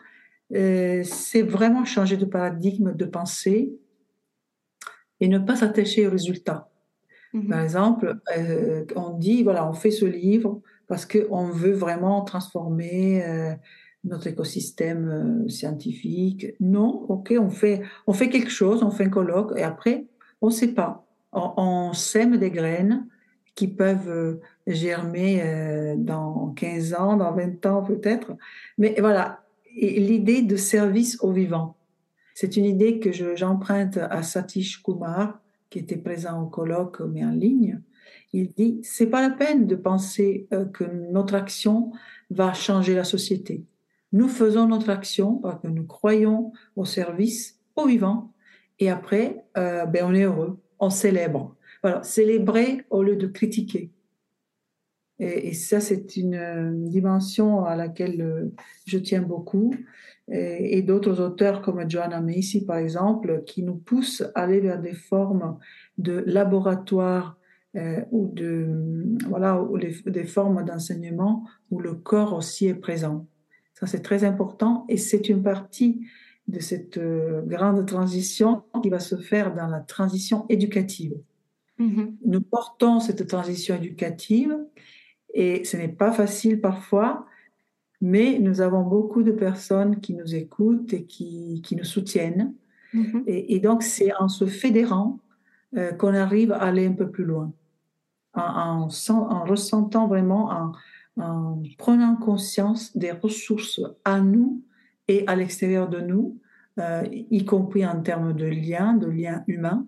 [0.49, 3.73] c'est vraiment changer de paradigme de pensée
[5.19, 6.69] et ne pas s'attacher aux résultats.
[7.33, 8.15] Mmh Par exemple,
[8.95, 10.61] on dit, voilà, on fait ce livre,
[10.91, 13.53] parce qu'on veut vraiment transformer euh,
[14.03, 16.47] notre écosystème euh, scientifique.
[16.59, 20.07] Non, ok, on fait, on fait quelque chose, on fait un colloque, et après,
[20.41, 21.05] on ne sait pas.
[21.31, 23.07] On, sème des graines
[23.55, 24.41] qui peuvent
[24.71, 28.33] euh, germer dans 15 ans, dans 20 ans peut-être.
[28.77, 29.43] Mais voilà,
[29.75, 31.75] l'idée de service au vivant,
[32.33, 37.31] c'est une idée que j'emprunte à Satish Kumar, qui était présent au colloque, mais en
[37.31, 37.81] ligne,
[38.33, 41.91] il dit c'est pas la peine de penser euh, que notre action
[42.29, 43.63] va changer la société.
[44.13, 48.31] Nous faisons notre action parce que nous croyons au service aux vivants
[48.79, 51.55] et après, euh, ben on est heureux, on célèbre.
[51.83, 53.91] Voilà, célébrer au lieu de critiquer.
[55.23, 58.51] Et, ça, c'est une, dimension à laquelle euh,
[58.87, 59.73] je tiens beaucoup.
[60.31, 64.93] Et, d'autres auteurs comme Joanna Macy, par exemple, qui nous poussent à aller vers des
[64.93, 65.59] formes
[65.97, 67.37] de laboratoire
[67.75, 68.67] euh, ou de
[69.29, 73.27] voilà ou des formes d'enseignement où le corps aussi est présent.
[73.75, 76.05] Ça c'est très important et c'est une partie
[76.49, 81.13] de cette euh, grande transition qui va se faire dans la transition éducative.
[81.79, 82.15] Mm-hmm.
[82.25, 84.57] Nous portons cette transition éducative
[85.33, 87.25] et ce n'est pas facile parfois,
[88.01, 92.53] mais nous avons beaucoup de personnes qui nous écoutent et qui, qui nous soutiennent.
[92.93, 93.23] Mm-hmm.
[93.27, 95.19] Et, donc c'est en se fédérant
[95.77, 97.53] euh, qu'on arrive à aller un peu plus loin
[98.33, 100.71] en, en, ressentant vraiment,
[101.17, 104.63] en, prenant conscience des ressources à nous
[105.07, 106.37] et à l'extérieur de nous,
[106.79, 109.85] euh, y compris en termes de liens, de liens humains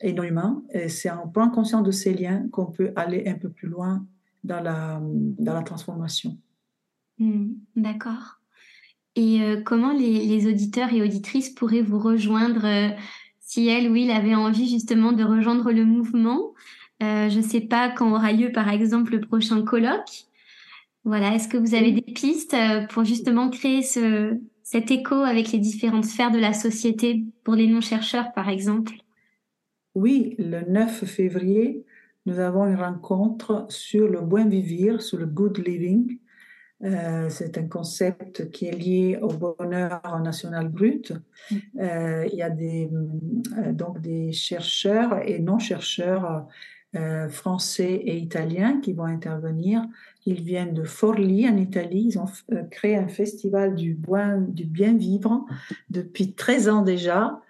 [0.00, 0.62] et non humains.
[0.70, 4.04] Et c'est en prenant conscience de ces liens qu'on peut aller un peu plus loin
[4.46, 6.38] dans la, dans la transformation.
[7.18, 8.40] Hmm, d'accord.
[9.14, 12.90] Et euh, comment les, les, auditeurs et auditrices pourraient vous rejoindre euh,
[13.40, 16.52] si elles ou ils avaient envie justement de rejoindre le mouvement?
[17.02, 20.26] Euh, je ne sais pas quand aura lieu, par exemple, le prochain colloque.
[21.04, 22.56] Voilà, est-ce que vous avez des pistes
[22.90, 27.68] pour justement créer ce, cet écho avec les différentes sphères de la société pour les
[27.68, 28.94] non-chercheurs, par exemple?
[29.94, 31.86] Oui, le 9 février,
[32.26, 36.18] nous avons une rencontre sur le bon vivre, sur le good living.
[36.84, 41.12] Euh, c'est un concept qui est lié au bonheur national brut.
[41.50, 41.56] Mm.
[42.30, 42.90] il y a des,
[43.72, 46.46] donc des chercheurs et non-chercheurs
[46.96, 49.82] euh, français et italiens qui vont intervenir.
[50.24, 52.06] Ils viennent de Forlì en Italie.
[52.10, 55.44] Ils ont euh, créé un festival du bien vivre
[55.90, 57.40] depuis 13 ans déjà.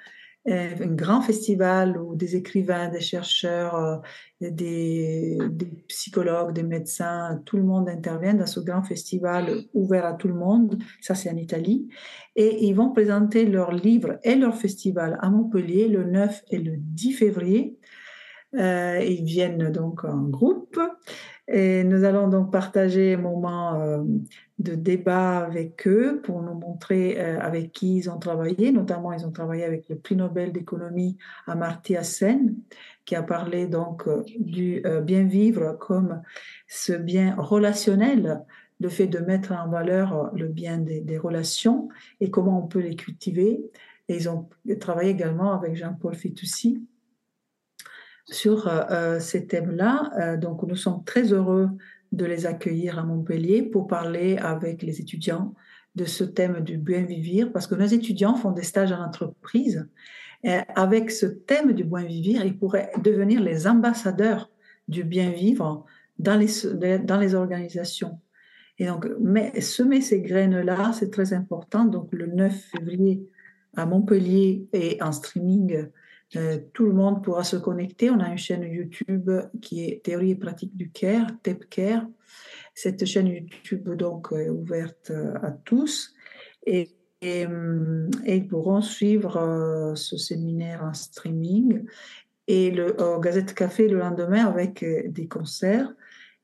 [0.48, 4.00] Euh, un grand festival où des écrivains, des chercheurs,
[4.40, 10.12] des, des, psychologues, des médecins, tout le monde intervient dans ce grand festival ouvert à
[10.12, 10.78] tout le monde.
[11.00, 11.88] Ça, c'est en Italie.
[12.36, 16.76] Et ils vont présenter leurs livres et leur festival à Montpellier le 9 et le
[16.76, 17.76] 10 février.
[18.54, 20.78] Euh, ils viennent donc en groupe
[21.48, 24.02] et nous allons donc partager un moment euh,
[24.58, 28.72] de débat avec eux pour nous montrer euh, avec qui ils ont travaillé.
[28.72, 31.16] Notamment, ils ont travaillé avec le prix Nobel d'économie
[31.46, 32.56] Amartya Sen,
[33.04, 34.08] qui a parlé donc
[34.40, 36.22] du bien vivre comme
[36.66, 38.42] ce bien relationnel,
[38.80, 41.88] le fait de mettre en valeur le bien des, des relations
[42.20, 43.70] et comment on peut les cultiver.
[44.08, 44.48] Et ils ont
[44.80, 46.82] travaillé également avec Jean-Paul Fitoussi
[48.28, 50.10] sur euh, euh, ces thèmes-là.
[50.18, 51.70] Euh, donc, nous sommes très heureux
[52.12, 55.54] de les accueillir à Montpellier pour parler avec les étudiants
[55.94, 59.88] de ce thème du bien vivre, parce que nos étudiants font des stages en entreprise.
[60.44, 64.50] Et avec ce thème du bien vivre, ils pourraient devenir les ambassadeurs
[64.88, 65.84] du bien vivre
[66.18, 68.20] dans les, dans les organisations.
[68.78, 71.86] Et donc, mais, semer ces graines-là, c'est très important.
[71.86, 73.26] Donc, le 9 février
[73.74, 75.86] à Montpellier et en streaming
[76.34, 78.10] euh, tout le monde pourra se connecter.
[78.10, 79.30] On a une chaîne YouTube
[79.62, 82.06] qui est Théorie et pratique du care, TEP Care.
[82.74, 86.12] Cette chaîne YouTube donc est ouverte euh, à tous
[86.66, 86.90] et,
[87.24, 91.84] euh, ils pourront suivre ce séminaire en streaming
[92.46, 95.92] et le Gazette Café le lendemain avec des concerts.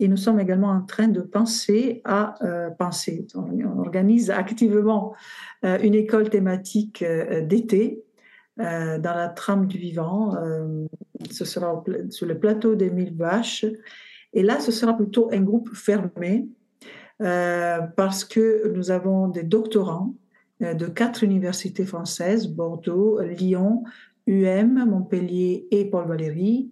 [0.01, 2.35] Et nous sommes également en train de penser à
[2.79, 3.27] penser.
[3.35, 5.15] On organise activement
[5.63, 7.05] une école thématique
[7.45, 8.03] d'été
[8.61, 10.37] euh, dans la trame du vivant.
[10.37, 10.85] Euh,
[11.31, 13.65] ce sera sur le plateau des Mille Vaches.
[14.35, 16.47] Et là, ce sera plutôt un groupe fermé
[17.23, 20.15] euh, parce que nous avons des doctorants
[20.61, 23.85] de quatre universités françaises, Bordeaux, Lyon,
[24.27, 26.71] UM, Montpellier et Paul Valéry.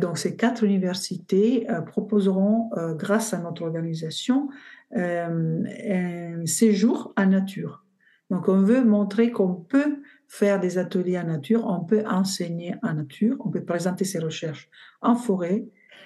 [0.00, 4.48] donc ces quatre universités proposeront, grâce à notre organisation,
[4.94, 7.84] un séjour en nature.
[8.30, 9.96] Donc on veut montrer qu'on peut
[10.30, 14.70] faire des ateliers en nature, on peut enseigner en nature, on peut présenter ses recherches
[15.02, 15.64] en forêt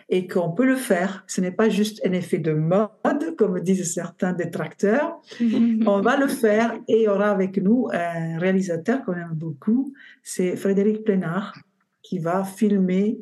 [0.09, 1.25] et qu'on peut le faire.
[1.27, 2.89] Ce n'est pas juste un effet de mode,
[3.37, 5.21] comme disent certains détracteurs.
[5.87, 9.93] on va le faire et il y aura avec nous un réalisateur qu'on aime beaucoup,
[10.23, 11.55] c'est Frédéric Plénard,
[12.03, 13.19] qui va filmer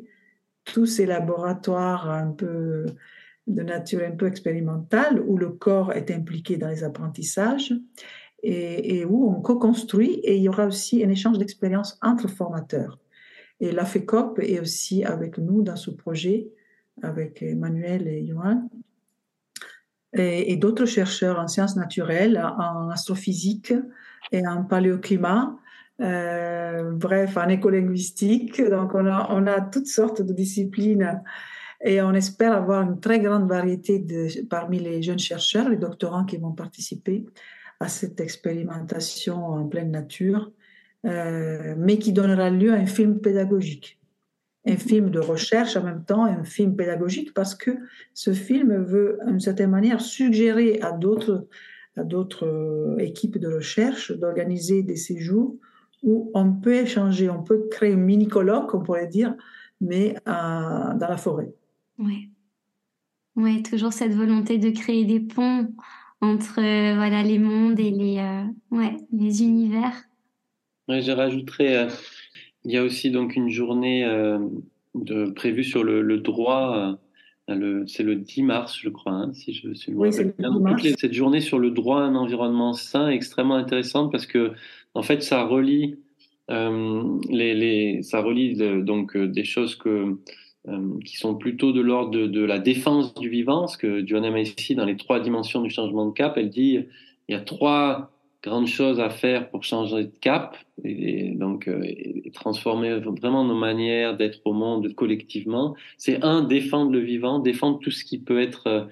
[0.63, 2.85] tous ces laboratoires un peu
[3.45, 7.73] de nature un peu expérimentale où le corps est impliqué dans les apprentissages
[8.43, 12.99] et, où on co-construit et il y aura aussi un échange d'expériences entre formateurs.
[13.59, 16.49] Et la FECOP est aussi avec nous dans ce projet,
[17.01, 18.69] avec Emmanuel et Johan,
[20.15, 23.73] et, d'autres chercheurs en sciences naturelles, en astrophysique
[24.31, 25.57] et en paléoclimat.
[26.01, 28.61] Euh, bref, en écolinguistique.
[28.61, 31.21] Donc, on a, on a toutes sortes de disciplines
[31.83, 36.25] et on espère avoir une très grande variété de, parmi les jeunes chercheurs, les doctorants
[36.25, 37.25] qui vont participer
[37.83, 40.51] à cette expérimentation en pleine nature,
[41.05, 43.99] euh, mais qui donnera lieu à un film pédagogique.
[44.65, 47.71] Un film de recherche en même temps, un film pédagogique, parce que
[48.13, 51.47] ce film veut, d'une certaine manière, suggérer à d'autres
[51.95, 55.55] à d'autres euh, équipes de recherche d'organiser des séjours
[56.01, 59.35] où on peut échanger, on peut créer un mini colloque, on pourrait dire,
[59.79, 61.53] mais dans la forêt.
[61.99, 62.29] Oui.
[63.35, 65.67] Ouais, toujours cette volonté de créer des ponts
[66.23, 70.03] entre euh, voilà les mondes et les euh, ouais, les univers.
[70.87, 71.89] Ouais, je rajouterais euh,
[72.63, 74.05] il y a aussi donc une journée
[74.95, 76.97] de, prévue sur le, le droit
[77.87, 81.59] c'est le 10 mars, je crois, hein, si je suis oui, c'est Cette journée sur
[81.59, 84.53] le droit à un environnement sain est extrêmement intéressante parce que,
[84.93, 85.97] en fait, ça relie,
[86.47, 90.15] les, les, ça relie donc des choses que euh,
[91.03, 94.85] qui sont plutôt de l'ordre de, la défense du vivant, ce que Joanna Macy, dans
[94.85, 96.79] les trois dimensions du changement de cap, elle dit
[97.27, 101.81] il y a trois grandes choses à faire pour changer de cap et, donc euh,
[102.33, 105.75] transformer vraiment nos manières d'être au monde collectivement.
[105.97, 108.83] C'est un, défendre le vivant, défendre tout ce qui peut être euh,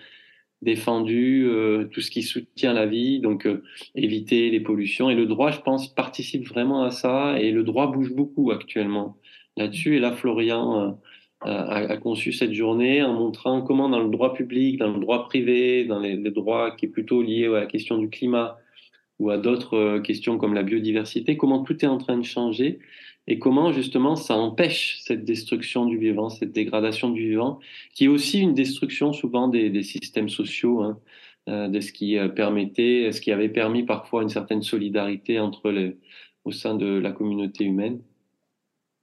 [0.62, 3.48] défendu, euh, tout ce qui soutient la vie, donc
[3.94, 5.10] éviter les pollutions.
[5.10, 7.38] Et le droit, je pense, participe vraiment à ça.
[7.40, 9.18] Et le droit bouge beaucoup actuellement
[9.58, 9.98] là-dessus.
[9.98, 10.98] Et là, Florian
[11.42, 15.86] a, conçu cette journée en montrant comment dans le droit public, dans le droit privé,
[15.86, 18.58] dans les, droits qui est plutôt lié à la question du climat
[19.20, 22.80] ou à d'autres euh, questions comme la biodiversité, comment tout est en train de changer
[23.28, 27.60] et comment justement ça empêche cette destruction du vivant, cette dégradation du vivant,
[27.94, 31.00] qui est aussi une destruction souvent des, des systèmes sociaux, hein,
[31.50, 35.72] euh, de ce qui euh, permettait, ce qui avait permis parfois une certaine solidarité entre
[35.72, 35.98] les,
[36.46, 38.00] au sein de la communauté humaine.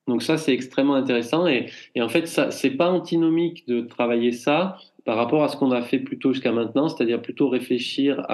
[0.09, 1.47] Donc ça, c'est extrêmement intéressant.
[1.47, 5.71] Et, en fait, ça, c'est pas antinomique de travailler ça par rapport à ce qu'on
[5.71, 8.27] a fait plutôt jusqu'à maintenant, c'est-à-dire plutôt réfléchir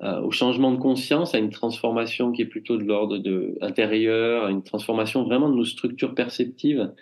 [0.00, 3.20] au changement de conscience, à une transformation qui est plutôt de l'ordre
[3.60, 6.92] intérieur, à une transformation vraiment de nos structures perceptives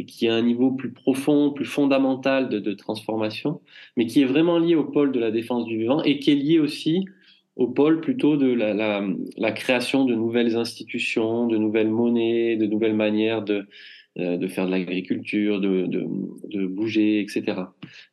[0.00, 3.60] et qui a un niveau plus profond, plus fondamental de transformation,
[3.96, 6.36] mais qui est vraiment lié au pôle de la défense du vivant et qui est
[6.36, 7.04] lié aussi
[7.58, 9.04] au pôle plutôt de la, la,
[9.36, 13.66] la, création de nouvelles institutions, de nouvelles monnaies, de nouvelles manières de,
[14.18, 16.06] euh, de faire de l'agriculture, de, de,
[16.44, 17.42] de, bouger, etc.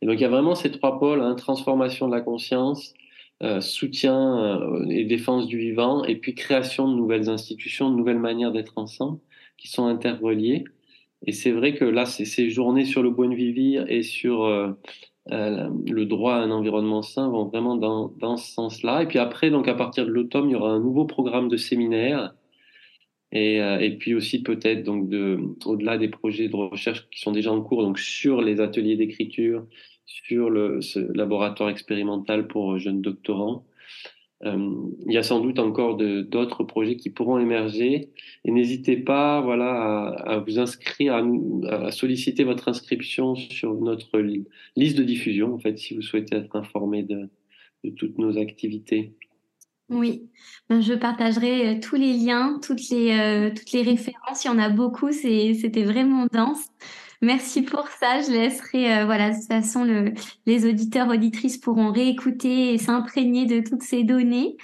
[0.02, 2.96] Et donc il y a vraiment ces trois pôles, hein, transformation de la conscience,
[3.44, 8.20] euh, soutien euh, et défense du vivant, et puis création de nouvelles institutions, de nouvelles
[8.20, 9.20] manières d'être ensemble,
[9.58, 10.64] qui sont interreliées.
[11.28, 14.72] Et c'est vrai que là, ces journées sur le Buen Vivir et sur euh,
[15.32, 19.04] euh, le droit à un environnement sain vont vraiment dans, dans ce sens-là.
[19.04, 21.58] Et puis après, donc à partir de l'automne, il y aura un nouveau programme de
[21.58, 22.36] séminaire.
[23.32, 27.32] Et, euh, et puis aussi peut-être donc de, au-delà des projets de recherche qui sont
[27.32, 29.66] déjà en cours, donc sur les ateliers d'écriture,
[30.06, 33.66] sur le ce laboratoire expérimental pour jeunes doctorants,
[34.46, 38.10] il y a sans doute encore d'autres projets qui pourront émerger
[38.44, 41.16] et n'hésitez pas voilà, à, vous inscrire,
[41.70, 44.20] à, solliciter votre inscription sur notre
[44.76, 47.30] liste de diffusion, en fait, si vous souhaitez être informé de,
[47.84, 49.14] de toutes nos activités.
[49.90, 50.30] Oui,
[50.68, 54.44] ben, je partagerai euh, tous les liens, toutes les, euh, toutes les références.
[54.44, 56.66] Il y en a beaucoup, c'était vraiment dense.
[57.22, 58.22] Merci pour ça.
[58.22, 60.14] Je laisserai, euh, voilà, de toute façon, le,
[60.46, 64.58] les auditeurs, auditrices pourront réécouter et s'imprégner de toutes ces données.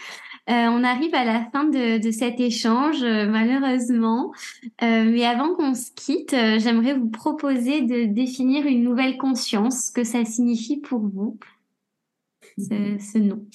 [0.50, 4.34] Euh, on arrive à la fin de, de cet échange, euh, malheureusement.
[4.82, 9.88] Euh, mais avant qu'on se quitte, euh, j'aimerais vous proposer de définir une nouvelle conscience,
[9.88, 11.38] ce que ça signifie pour vous,
[12.58, 13.46] ce, ce nom?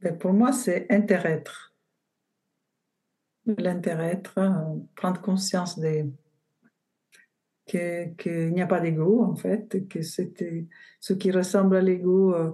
[0.00, 1.65] Ben pour moi, c'est inter-être.
[3.46, 4.40] L'inter-être,
[4.96, 6.04] prendre conscience des,
[7.66, 10.66] qu'il n'y a pas d'ego en fait, que c'était
[11.00, 12.52] ce qui ressemble à l'ego, euh,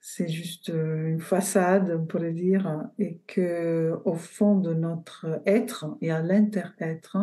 [0.00, 5.96] c'est juste euh, une façade, on pourrait dire, et que au fond de notre être
[6.00, 7.18] et à l'inter-être,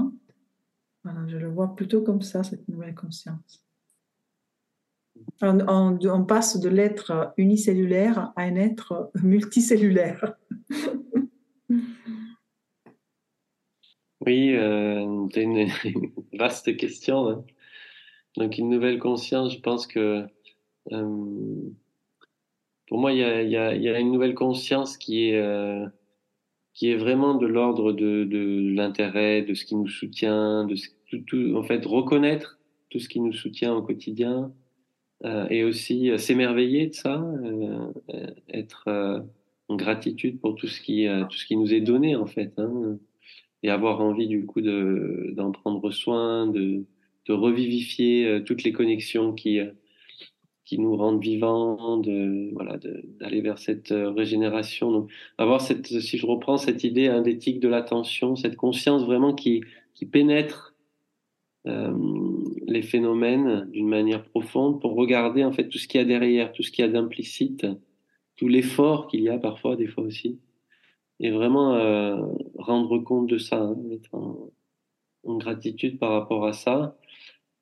[1.03, 3.65] voilà, je le vois plutôt comme ça cette nouvelle conscience.
[5.41, 10.35] On, on, on passe de l'être unicellulaire à un être multicellulaire.
[14.25, 15.69] Oui, euh, c'est une,
[16.33, 17.29] vaste question.
[17.29, 17.45] Hein.
[18.37, 20.25] Donc, une nouvelle conscience, je pense que
[20.91, 21.71] euh,
[22.89, 25.85] pour moi, il y a, y, a, y a, une nouvelle conscience qui est, euh,
[26.73, 30.89] qui est vraiment de l'ordre de, de l'intérêt, de ce qui nous soutient, de ce,
[31.27, 32.59] tout, en fait reconnaître
[32.89, 34.51] tout ce qui nous soutient au quotidien
[35.23, 37.23] euh, et aussi euh, s'émerveiller de ça,
[38.51, 39.23] être
[39.67, 42.97] en gratitude pour tout ce qui tout ce qui nous est donné en fait, hein,
[43.63, 46.85] et avoir envie du coup de d'en prendre soin, de
[47.27, 49.59] de revivifier toutes les connexions qui
[50.69, 52.77] qui nous rendent vivants, de voilà,
[53.19, 54.91] d'aller vers cette euh, régénération.
[54.91, 59.33] Donc, avoir cette, si je reprends cette idée hein, d'éthique de l'attention, cette conscience vraiment
[59.33, 59.63] qui
[59.95, 60.75] qui pénètre
[61.65, 61.91] euh,
[62.67, 66.51] les phénomènes d'une manière profonde pour regarder en fait tout ce qu'il y a derrière,
[66.51, 67.65] tout ce qu'il y a d'implicite,
[68.35, 70.37] tout l'effort qu'il y a parfois, des fois aussi,
[71.19, 72.17] et vraiment euh,
[72.57, 74.51] rendre compte de ça, hein, être en,
[75.25, 76.97] en, gratitude par rapport à ça.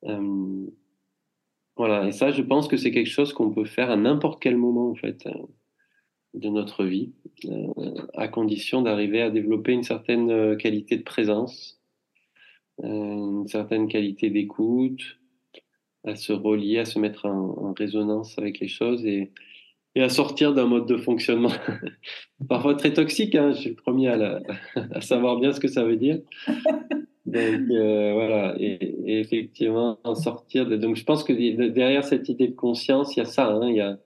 [0.04, 0.66] Euh,
[1.76, 4.56] voilà, et ça, je pense que c'est quelque chose qu'on peut faire à n'importe quel
[4.56, 5.32] moment, en fait, euh,
[6.34, 7.12] de notre vie,
[8.14, 11.80] à condition d'arriver à développer une certaine qualité de présence,
[12.82, 15.18] une certaine qualité d'écoute,
[16.04, 19.32] à se relier, à se mettre en, résonance avec les choses et,
[19.98, 21.50] et à sortir d'un mode de fonctionnement
[22.48, 23.34] parfois très toxique.
[23.34, 24.06] Hein, je suis le premier
[24.92, 26.20] à, savoir bien ce que ça veut dire.
[27.26, 30.66] Donc euh, voilà, et, effectivement, en sortir.
[30.78, 33.48] Donc je pense que derrière cette idée de conscience, il y a ça.
[33.48, 33.98] Hein, il y a,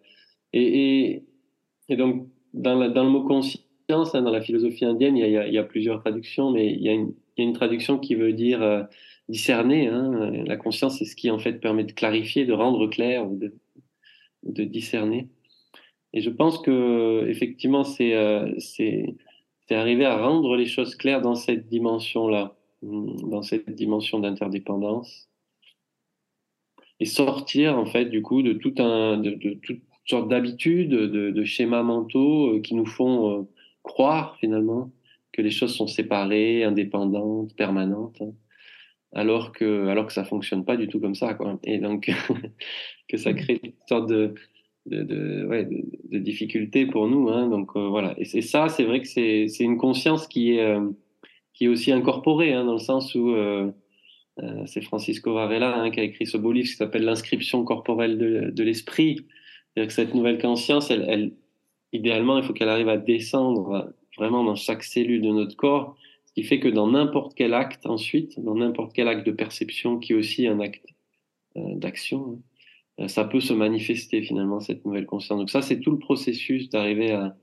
[0.55, 1.25] et,
[1.91, 6.51] donc dans, le mot conscience, hein, dans la philosophie indienne, il y, a, plusieurs traductions,
[6.53, 6.95] mais il y a
[7.37, 8.83] une, traduction qui veut dire euh,
[9.29, 9.91] discerner.
[10.47, 13.55] La conscience, c'est ce qui en fait permet de clarifier, de rendre clair, de,
[14.43, 15.29] de discerner.
[16.15, 18.55] Et je pense que effectivement, c'est euh,
[19.71, 25.29] arriver à rendre les choses claires dans cette dimension-là dans cette dimension d'interdépendance.
[27.01, 31.31] Et sortir en fait du coup de tout un de, de toutes sortes d'habitudes de,
[31.31, 33.43] de, schémas mentaux euh, qui nous font euh,
[33.83, 34.93] croire finalement
[35.33, 38.33] que les choses sont séparées indépendantes permanentes hein,
[39.13, 41.59] alors que alors que ça fonctionne pas du tout comme ça quoi.
[41.65, 42.11] Et donc
[43.09, 44.35] que ça crée une sorte de
[44.87, 48.15] de, de, ouais, de, difficultés pour nous hein, donc euh, voilà.
[48.19, 50.77] Et c'est ça c'est vrai que c'est une conscience qui est
[51.55, 53.71] qui est aussi incorporé, hein, dans le sens où euh,
[54.43, 58.19] euh, c'est Francisco Varela hein, qui a écrit ce beau livre qui s'appelle L'inscription corporelle
[58.19, 59.27] de, de l'esprit.
[59.75, 61.33] C'est-à-dire que cette nouvelle conscience, elle, elle
[61.93, 66.33] idéalement, il faut qu'elle arrive à descendre vraiment dans chaque cellule de notre corps, ce
[66.33, 70.13] qui fait que dans n'importe quel acte ensuite, dans n'importe quel acte de perception qui
[70.13, 70.87] est aussi un acte
[71.57, 72.39] euh, d'action, hein,
[73.07, 75.39] ça peut se manifester finalement cette nouvelle conscience.
[75.39, 77.37] Donc ça, c'est tout le processus d'arriver à,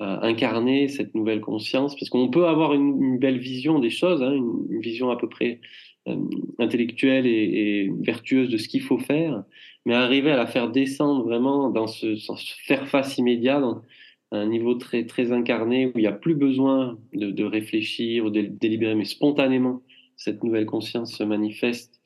[0.00, 4.32] euh, incarner cette nouvelle conscience, parce qu'on peut avoir une, belle vision des choses, hein,
[4.32, 5.60] une, vision à peu près
[6.08, 6.16] euh,
[6.58, 9.44] intellectuelle et, vertueuse de ce qu'il faut faire,
[9.84, 12.32] mais arriver à la faire descendre vraiment dans ce, ce
[12.64, 13.82] faire face immédiat, dans
[14.30, 18.40] un niveau très très incarné où il n'y a plus besoin de réfléchir ou de
[18.40, 19.82] délibérer, mais spontanément
[20.16, 22.00] cette nouvelle conscience se manifeste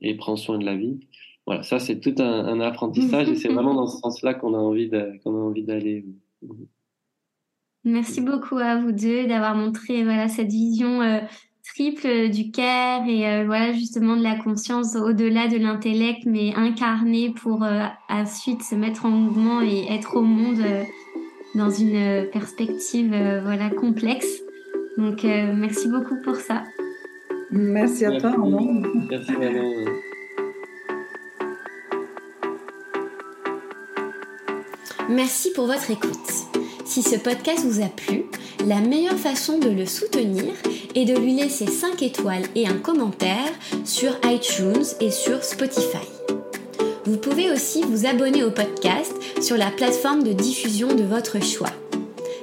[0.00, 1.00] et prend soin de la vie.
[1.46, 4.58] Voilà, ça c'est tout un, un apprentissage et c'est vraiment dans ce sens-là qu'on a
[4.58, 4.90] envie
[5.22, 6.06] qu'on a envie d'aller.
[7.84, 11.20] Merci beaucoup à vous deux d'avoir montré voilà cette vision euh,
[11.64, 17.32] triple du cœur et euh, voilà justement de la conscience au-delà de l'intellect mais incarnée
[17.42, 20.84] pour euh, ensuite se mettre en mouvement et être au monde euh,
[21.54, 24.42] dans une perspective euh, voilà complexe.
[24.98, 26.62] Donc merci beaucoup pour ça.
[27.50, 28.22] Merci à merci.
[28.22, 28.82] toi Armand.
[29.10, 29.72] Merci Manon.
[35.08, 36.10] Merci pour votre écoute.
[36.86, 38.24] Si ce podcast vous a plu,
[38.66, 40.54] la meilleure façon de le soutenir
[40.94, 43.52] est de lui laisser 5 étoiles et un commentaire
[43.84, 46.06] sur iTunes et sur Spotify.
[47.04, 51.72] Vous pouvez aussi vous abonner au podcast sur la plateforme de diffusion de votre choix.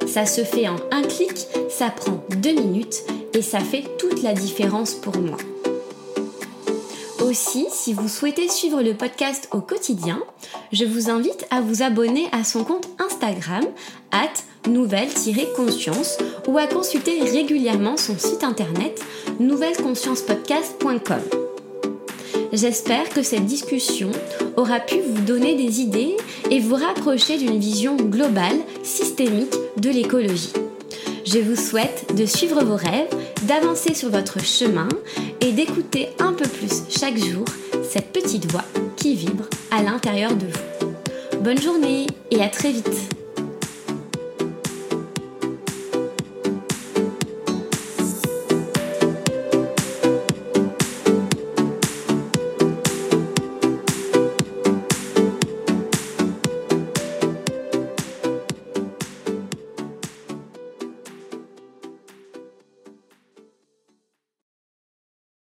[0.05, 3.03] Ça se fait en un clic, ça prend 2 minutes
[3.33, 5.37] et ça fait toute la différence pour moi.
[7.23, 10.21] Aussi, si vous souhaitez suivre le podcast au quotidien,
[10.71, 13.65] je vous invite à vous abonner à son compte Instagram,
[14.11, 16.17] at nouvelle-conscience,
[16.47, 19.03] ou à consulter régulièrement son site internet
[19.39, 21.21] nouvelleconsciencepodcast.com.
[22.53, 24.11] J'espère que cette discussion
[24.57, 26.17] aura pu vous donner des idées
[26.49, 30.51] et vous rapprocher d'une vision globale, systémique de l'écologie.
[31.25, 33.07] Je vous souhaite de suivre vos rêves,
[33.51, 34.87] d'avancer sur votre chemin
[35.41, 37.43] et d'écouter un peu plus chaque jour
[37.83, 38.63] cette petite voix
[38.95, 41.41] qui vibre à l'intérieur de vous.
[41.41, 42.87] Bonne journée et à très vite